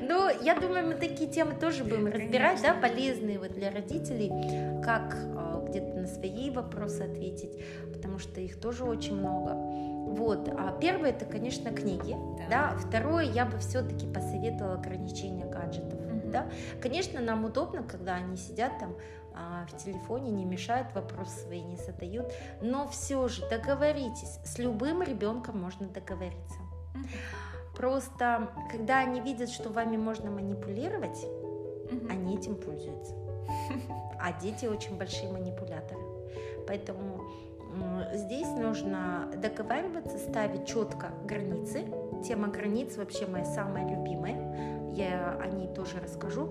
Ну, 0.00 0.28
я 0.42 0.54
думаю, 0.54 0.86
мы 0.88 0.94
такие 0.94 1.30
темы 1.30 1.54
тоже 1.54 1.84
будем 1.84 2.06
разбирать, 2.06 2.60
да, 2.62 2.74
полезные 2.74 3.38
вот 3.38 3.52
для 3.52 3.70
родителей, 3.70 4.30
как 4.82 5.14
э, 5.16 5.66
где-то 5.68 5.98
на 5.98 6.06
свои 6.06 6.50
вопросы 6.50 7.02
ответить, 7.02 7.58
потому 7.92 8.18
что 8.18 8.40
их 8.40 8.60
тоже 8.60 8.84
очень 8.84 9.16
много. 9.16 9.54
Вот, 10.06 10.48
а 10.48 10.72
первое 10.80 11.10
это, 11.10 11.24
конечно, 11.24 11.70
книги, 11.72 12.16
Да. 12.48 12.70
да. 12.72 12.78
Второе, 12.78 13.24
я 13.24 13.44
бы 13.44 13.58
все-таки 13.58 14.06
посоветовала 14.06 14.74
ограничение 14.74 15.46
гаджетов, 15.46 15.98
Мгм. 16.00 16.30
да. 16.30 16.46
Конечно, 16.80 17.20
нам 17.20 17.44
удобно, 17.44 17.82
когда 17.82 18.14
они 18.14 18.36
сидят 18.36 18.78
там 18.78 18.94
а, 19.34 19.66
в 19.66 19.76
телефоне, 19.76 20.30
не 20.30 20.44
мешают, 20.44 20.88
вопросы 20.94 21.40
свои 21.40 21.60
не 21.62 21.76
задают, 21.76 22.32
но 22.62 22.88
все 22.88 23.26
же 23.28 23.42
договоритесь, 23.50 24.38
с 24.44 24.58
любым 24.58 25.02
ребенком 25.02 25.60
можно 25.60 25.86
договориться. 25.88 26.58
Мгм. 26.94 27.06
Просто, 27.76 28.48
когда 28.70 28.98
они 29.00 29.20
видят, 29.20 29.50
что 29.50 29.70
вами 29.70 29.96
можно 29.96 30.30
манипулировать, 30.30 31.26
Мгм. 31.90 32.10
они 32.10 32.36
этим 32.36 32.56
пользуются. 32.56 33.14
А 34.18 34.32
дети 34.40 34.66
очень 34.66 34.96
большие 34.96 35.30
манипуляторы. 35.30 36.00
Поэтому 36.66 37.20
здесь 38.14 38.48
нужно 38.48 39.30
договариваться, 39.36 40.18
ставить 40.18 40.66
четко 40.66 41.10
границы. 41.24 41.84
Тема 42.24 42.48
границ 42.48 42.96
вообще 42.96 43.26
моя 43.26 43.44
самая 43.44 43.86
любимая. 43.88 44.92
Я 44.94 45.38
о 45.38 45.46
ней 45.46 45.68
тоже 45.68 46.00
расскажу. 46.02 46.50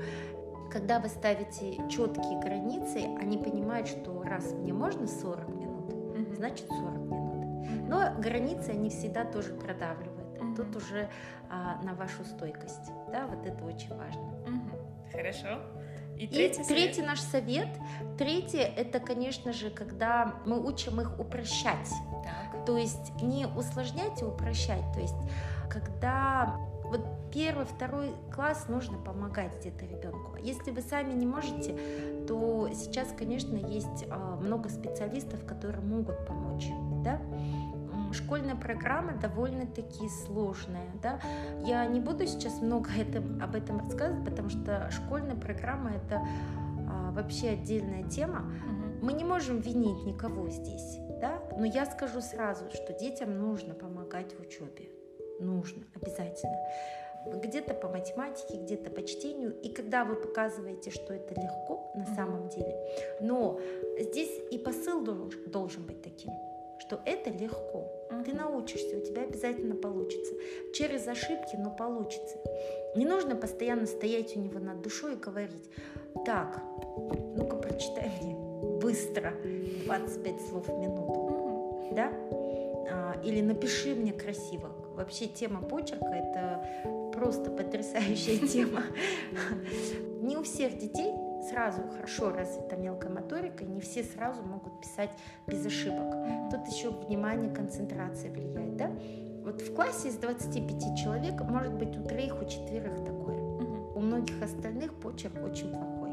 Когда 0.72 1.00
вы 1.00 1.10
ставите 1.10 1.76
четкие 1.90 2.40
границы, 2.40 3.00
они 3.20 3.38
понимают, 3.38 3.88
что 3.88 4.22
раз 4.24 4.52
мне 4.54 4.74
можно 4.74 5.08
40 5.08 5.48
минут, 5.50 6.36
значит 6.36 6.68
40 6.70 6.98
минут. 6.98 7.90
Но 7.90 8.22
границы 8.22 8.70
они 8.70 8.90
всегда 8.90 9.26
тоже 9.26 9.54
продавливают. 9.54 10.25
Тут 10.56 10.76
уже 10.76 11.10
а, 11.50 11.82
на 11.84 11.94
вашу 11.94 12.24
стойкость. 12.24 12.92
Да, 13.12 13.28
вот 13.28 13.46
это 13.46 13.64
очень 13.64 13.96
важно. 13.96 14.22
Мгм. 14.48 14.72
Хорошо. 15.12 15.60
И 16.18 16.24
И 16.26 16.28
третий, 16.28 16.64
третий, 16.64 16.94
совет. 16.96 17.08
наш 17.08 17.20
совет. 17.20 17.68
Третий 18.18 18.60
это, 18.60 19.00
конечно 19.00 19.52
же, 19.52 19.70
когда 19.70 20.36
мы 20.46 20.66
учим 20.66 21.02
их 21.02 21.20
упрощать. 21.20 21.90
Так. 22.24 22.66
То 22.66 22.78
есть 22.78 23.22
не 23.22 23.46
усложнять, 23.48 24.22
а 24.24 24.28
упрощать. 24.28 24.84
То 24.94 25.02
есть 25.02 25.16
когда 25.70 26.56
вот 26.86 27.02
первый, 27.34 27.66
второй 27.66 28.12
класс 28.34 28.68
нужно 28.70 28.98
помогать 28.98 29.58
где-то 29.60 29.86
ребенку. 29.86 30.38
Если 30.42 30.72
вы 30.72 30.82
сами 30.82 31.14
не 31.14 31.26
можете, 31.26 31.78
то 32.28 32.70
сейчас, 32.74 33.10
конечно, 33.18 33.56
есть 33.58 34.06
а, 34.10 34.38
много 34.38 34.70
специалистов, 34.70 35.46
которые 35.46 35.82
могут 35.82 36.26
помочь. 36.26 36.68
Да? 37.04 37.20
Школьная 38.14 38.56
программа 38.56 39.14
довольно-таки 39.14 40.08
сложная. 40.26 40.88
Да? 41.02 41.20
Я 41.64 41.86
не 41.86 42.00
буду 42.00 42.26
сейчас 42.28 42.62
много 42.62 42.90
это, 42.98 43.20
об 43.44 43.56
этом 43.56 43.80
рассказывать, 43.80 44.26
потому 44.26 44.50
что 44.50 44.90
школьная 44.92 45.36
программа 45.36 45.92
это 45.96 46.26
а, 46.90 47.12
вообще 47.12 47.50
отдельная 47.50 48.04
тема. 48.10 48.52
Мы 49.02 49.14
не 49.14 49.24
можем 49.24 49.60
винить 49.60 50.06
никого 50.06 50.50
здесь, 50.50 50.98
да? 51.22 51.40
Но 51.58 51.66
я 51.66 51.86
скажу 51.86 52.22
сразу, 52.22 52.66
что 52.72 52.94
детям 52.94 53.38
нужно 53.38 53.74
помогать 53.74 54.34
в 54.34 54.40
учебе. 54.42 54.90
Нужно, 55.40 55.84
обязательно. 55.94 56.56
Где-то 57.28 57.74
по 57.74 57.90
математике, 57.90 58.62
где-то 58.62 58.90
по 58.92 59.02
чтению. 59.04 59.60
И 59.62 59.74
когда 59.74 60.06
вы 60.06 60.16
показываете, 60.16 60.92
что 60.92 61.14
это 61.14 61.34
легко 61.34 61.92
на 61.96 62.04
Мгм. 62.04 62.16
самом 62.16 62.50
деле, 62.50 62.76
но 63.20 63.60
здесь 64.00 64.32
и 64.52 64.58
посыл 64.60 65.04
долж- 65.04 65.50
должен 65.50 65.84
быть 65.86 66.02
таким, 66.04 66.32
что 66.86 67.02
это 67.06 67.30
легко. 67.32 67.92
Ты 68.26 68.34
научишься, 68.34 68.98
у 68.98 69.02
тебя 69.02 69.24
обязательно 69.24 69.76
получится. 69.76 70.34
Через 70.74 71.08
ошибки, 71.08 71.56
но 71.56 71.72
получится. 71.72 72.38
Не 72.96 73.06
нужно 73.06 73.36
постоянно 73.36 73.88
стоять 73.88 74.36
у 74.36 74.40
него 74.40 74.60
над 74.60 74.82
душой 74.82 75.14
и 75.14 75.18
говорить, 75.18 75.70
так, 76.26 76.62
ну-ка 77.36 77.58
прочитай 77.58 78.12
мне 78.22 78.36
быстро 78.80 79.34
25 79.86 80.42
слов 80.48 80.68
в 80.68 80.78
минуту, 80.78 81.92
да? 81.92 82.12
а, 82.90 83.16
или 83.24 83.42
напиши 83.42 83.96
мне 83.96 84.14
красиво. 84.14 84.72
Вообще 84.96 85.28
тема 85.28 85.62
почерка 85.62 86.14
это 86.14 87.12
просто 87.14 87.52
потрясающая 87.52 88.48
тема. 88.48 88.84
Не 90.22 90.38
у 90.38 90.44
всех 90.44 90.78
детей 90.78 91.12
сразу 91.50 91.82
хорошо 91.96 92.32
развита 92.32 92.76
мелкая 92.76 93.12
моторика, 93.12 93.64
и 93.64 93.68
не 93.68 93.82
все 93.82 94.04
сразу 94.04 94.42
могут 94.44 94.82
писать 94.82 95.12
без 95.48 95.66
ошибок. 95.66 96.14
Тут 96.52 96.68
еще 96.68 96.90
внимание, 96.90 97.50
концентрация 97.54 98.32
влияет, 98.32 98.78
да? 98.78 98.92
Вот 99.44 99.62
в 99.62 99.76
классе 99.76 100.10
из 100.10 100.16
25 100.16 100.98
человек, 100.98 101.42
может 101.44 101.74
быть, 101.74 101.96
у 101.98 102.04
троих, 102.04 102.42
у 102.42 102.46
четверых 102.46 103.06
такое. 103.06 103.38
У 103.96 104.00
многих 104.00 104.42
остальных 104.42 104.94
почерк 104.96 105.36
очень 105.44 105.70
плохой. 105.70 106.10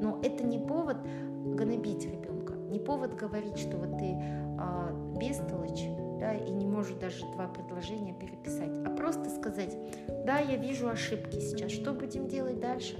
Но 0.00 0.20
это 0.22 0.44
не 0.44 0.58
повод 0.58 0.96
гнобить 1.02 2.04
ребенка, 2.04 2.54
не 2.54 2.78
повод 2.78 3.14
говорить, 3.16 3.58
что 3.58 3.76
вот 3.76 3.98
ты 3.98 4.16
а, 4.58 4.92
бестолочь, 5.18 5.84
да, 6.20 6.34
и 6.34 6.50
не 6.50 6.66
можешь 6.66 6.96
даже 6.96 7.26
два 7.32 7.48
предложения 7.48 8.14
переписать, 8.14 8.70
а 8.86 8.90
просто 8.90 9.28
сказать, 9.30 9.76
да, 10.24 10.38
я 10.38 10.56
вижу 10.56 10.88
ошибки 10.88 11.40
сейчас, 11.40 11.72
что 11.72 11.92
будем 11.92 12.28
делать 12.28 12.60
дальше? 12.60 12.96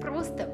Просто 0.00 0.48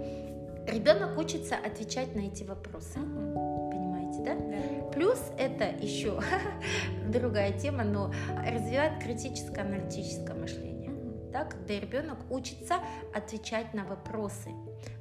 ребенок 0.66 1.18
учится 1.18 1.56
отвечать 1.56 2.14
на 2.14 2.20
эти 2.20 2.44
вопросы. 2.44 2.94
Понимаете, 2.94 4.22
да? 4.24 4.34
Да. 4.34 4.90
Плюс 4.90 5.20
это 5.38 5.64
еще 5.64 6.20
другая 7.08 7.52
тема, 7.58 7.84
но 7.84 8.12
развивает 8.46 9.02
критическое 9.02 9.62
аналитическое 9.62 10.36
мышление. 10.36 10.92
Да, 11.32 11.44
когда 11.44 11.74
ребенок 11.74 12.18
учится 12.30 12.76
отвечать 13.12 13.74
на 13.74 13.84
вопросы. 13.84 14.50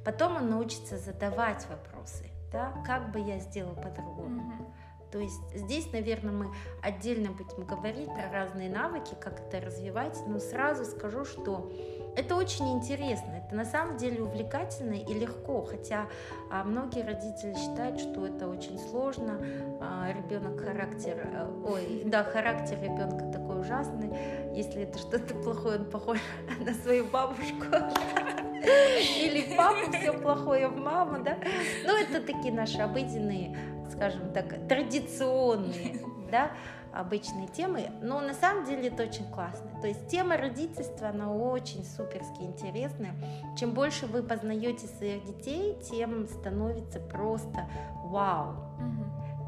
Потом 0.04 0.36
он 0.36 0.50
научится 0.50 0.98
задавать 0.98 1.64
вопросы. 1.68 2.24
Да, 2.52 2.72
как 2.86 3.12
бы 3.12 3.20
я 3.20 3.38
сделал 3.38 3.74
по-другому. 3.74 4.74
То 5.14 5.20
есть 5.20 5.40
здесь, 5.54 5.92
наверное, 5.92 6.32
мы 6.32 6.54
отдельно 6.82 7.30
будем 7.30 7.64
говорить 7.64 8.06
про 8.06 8.32
разные 8.32 8.68
навыки, 8.68 9.14
как 9.20 9.38
это 9.38 9.64
развивать, 9.64 10.18
но 10.26 10.40
сразу 10.40 10.84
скажу, 10.84 11.24
что 11.24 11.70
это 12.16 12.36
очень 12.36 12.72
интересно, 12.72 13.42
это 13.44 13.54
на 13.54 13.64
самом 13.64 13.96
деле 13.96 14.22
увлекательно 14.22 14.94
и 14.94 15.14
легко, 15.14 15.62
хотя 15.62 16.06
а, 16.50 16.64
многие 16.64 17.04
родители 17.04 17.54
считают, 17.54 18.00
что 18.00 18.26
это 18.26 18.48
очень 18.48 18.78
сложно, 18.78 19.40
а, 19.80 20.12
ребенок 20.12 20.60
характер, 20.60 21.28
э, 21.32 21.50
ой, 21.66 22.02
да, 22.06 22.24
характер 22.24 22.78
ребенка 22.80 23.26
такой 23.32 23.60
ужасный, 23.60 24.10
если 24.54 24.82
это 24.82 24.98
что-то 24.98 25.34
плохое, 25.34 25.78
он 25.80 25.84
похож 25.86 26.18
на 26.60 26.72
свою 26.74 27.06
бабушку. 27.06 27.66
Или 28.64 29.54
папу 29.56 29.92
все 29.92 30.12
плохое 30.12 30.68
в 30.68 30.76
маму, 30.76 31.22
да? 31.22 31.36
Ну, 31.84 31.96
это 31.96 32.20
такие 32.20 32.52
наши 32.52 32.78
обыденные, 32.78 33.56
скажем 33.90 34.32
так, 34.32 34.46
традиционные, 34.68 36.00
да, 36.30 36.52
обычные 36.94 37.48
темы, 37.48 37.90
но 38.00 38.20
на 38.20 38.34
самом 38.34 38.64
деле 38.64 38.88
это 38.88 39.02
очень 39.02 39.28
классно. 39.30 39.68
То 39.80 39.88
есть 39.88 40.08
тема 40.08 40.36
родительства, 40.36 41.08
она 41.08 41.32
очень 41.32 41.84
суперски 41.84 42.42
интересная. 42.42 43.14
Чем 43.56 43.72
больше 43.72 44.06
вы 44.06 44.22
познаете 44.22 44.86
своих 44.86 45.24
детей, 45.24 45.76
тем 45.90 46.26
становится 46.28 47.00
просто 47.00 47.68
вау. 48.04 48.56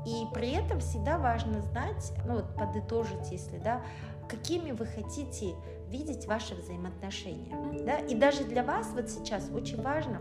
И 0.06 0.24
при 0.32 0.52
этом 0.52 0.78
всегда 0.80 1.18
важно 1.18 1.60
знать, 1.62 2.12
ну 2.26 2.34
вот 2.36 2.54
подытожить, 2.54 3.30
если, 3.30 3.58
да, 3.58 3.82
какими 4.28 4.70
вы 4.70 4.86
хотите 4.86 5.54
видеть 5.88 6.26
ваши 6.26 6.54
взаимоотношения. 6.54 7.84
Да? 7.84 7.98
И 7.98 8.14
даже 8.14 8.44
для 8.44 8.62
вас 8.62 8.90
вот 8.94 9.08
сейчас 9.08 9.50
очень 9.50 9.82
важно 9.82 10.20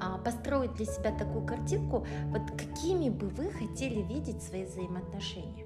а, 0.00 0.18
построить 0.18 0.74
для 0.74 0.86
себя 0.86 1.12
такую 1.12 1.44
картинку, 1.44 2.06
вот 2.26 2.42
какими 2.52 3.10
бы 3.10 3.28
вы 3.28 3.50
хотели 3.50 4.02
видеть 4.02 4.42
свои 4.42 4.64
взаимоотношения. 4.64 5.59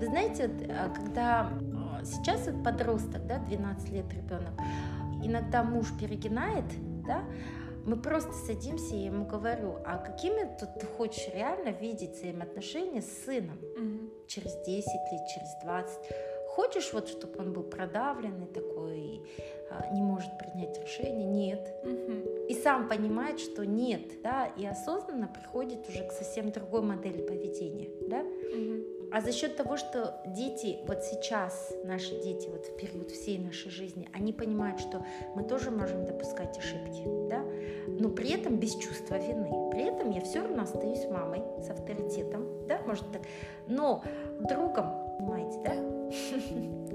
Вы 0.00 0.06
знаете, 0.06 0.48
вот, 0.48 0.70
а, 0.70 0.88
когда 0.90 1.40
а, 1.40 2.04
сейчас 2.04 2.46
вот 2.46 2.62
подросток, 2.64 3.26
да, 3.26 3.38
12 3.38 3.90
лет 3.90 4.12
ребенок, 4.12 4.52
иногда 5.22 5.62
муж 5.62 5.86
перегинает, 5.98 6.64
да, 7.06 7.22
мы 7.86 7.96
просто 7.96 8.32
садимся 8.32 8.94
и 8.94 9.04
ему 9.04 9.26
говорю, 9.26 9.76
а 9.84 9.98
какими 9.98 10.48
тут 10.58 10.74
ты 10.80 10.86
хочешь 10.86 11.28
реально 11.34 11.68
видеть 11.68 12.12
взаимоотношения 12.16 13.02
с 13.02 13.24
сыном 13.24 13.58
Мгм. 13.76 14.10
через 14.26 14.54
10 14.66 15.12
лет, 15.12 15.26
через 15.34 15.48
20? 15.62 15.98
Хочешь 16.48 16.92
вот, 16.92 17.08
чтобы 17.08 17.34
он 17.38 17.52
был 17.52 17.64
продавленный 17.64 18.46
такой, 18.46 19.00
и, 19.00 19.22
а, 19.70 19.92
не 19.92 20.02
может 20.02 20.38
принять 20.38 20.78
решение? 20.80 21.26
Нет. 21.26 21.68
Мгм. 21.84 22.46
И 22.48 22.54
сам 22.54 22.88
понимает, 22.88 23.40
что 23.40 23.66
нет, 23.66 24.22
да, 24.22 24.46
и 24.56 24.64
осознанно 24.64 25.28
приходит 25.28 25.88
уже 25.88 26.06
к 26.06 26.12
совсем 26.12 26.52
другой 26.52 26.82
модели 26.82 27.22
поведения, 27.22 27.90
да. 28.08 28.22
Мгм. 28.22 28.93
А 29.12 29.20
за 29.20 29.32
счет 29.32 29.56
того, 29.56 29.76
что 29.76 30.20
дети, 30.26 30.78
вот 30.86 31.02
сейчас 31.04 31.72
наши 31.84 32.20
дети, 32.22 32.48
вот 32.48 32.66
в 32.66 32.76
период 32.76 33.10
всей 33.10 33.38
нашей 33.38 33.70
жизни, 33.70 34.08
они 34.12 34.32
понимают, 34.32 34.80
что 34.80 35.04
мы 35.34 35.44
тоже 35.44 35.70
можем 35.70 36.04
допускать 36.04 36.58
ошибки, 36.58 37.04
да, 37.28 37.44
но 37.86 38.08
при 38.08 38.32
этом 38.32 38.56
без 38.56 38.74
чувства 38.76 39.16
вины. 39.16 39.70
При 39.70 39.82
этом 39.82 40.10
я 40.10 40.20
все 40.20 40.40
равно 40.40 40.62
остаюсь 40.62 41.04
мамой 41.10 41.42
с 41.62 41.70
авторитетом, 41.70 42.66
да, 42.66 42.80
может 42.86 43.10
так, 43.12 43.22
но 43.66 44.02
другом, 44.40 45.16
понимаете, 45.18 45.60
да? 45.64 45.74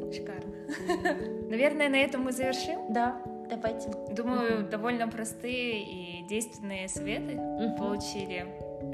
Шикарно. 0.12 0.54
Наверное, 1.50 1.90
на 1.90 1.98
этом 1.98 2.22
мы 2.24 2.32
завершим. 2.32 2.92
Да, 2.94 3.22
давайте. 3.50 3.90
Думаю, 4.12 4.68
довольно 4.68 5.08
простые 5.08 5.84
и 5.84 6.28
действенные 6.28 6.88
советы 6.88 7.40
получили 7.78 8.46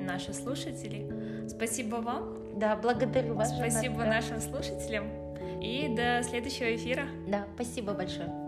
наши 0.01 0.33
слушатели. 0.33 1.47
Спасибо 1.47 1.97
вам, 1.97 2.44
Да, 2.55 2.75
благодарю 2.75 3.35
вас. 3.35 3.51
Жанна, 3.51 3.69
спасибо 3.69 3.97
да. 3.97 4.05
нашим 4.05 4.39
слушателям 4.39 5.09
и 5.61 5.93
до 5.95 6.23
следующего 6.23 6.75
эфира. 6.75 7.07
Да, 7.27 7.45
спасибо 7.55 7.93
большое. 7.93 8.44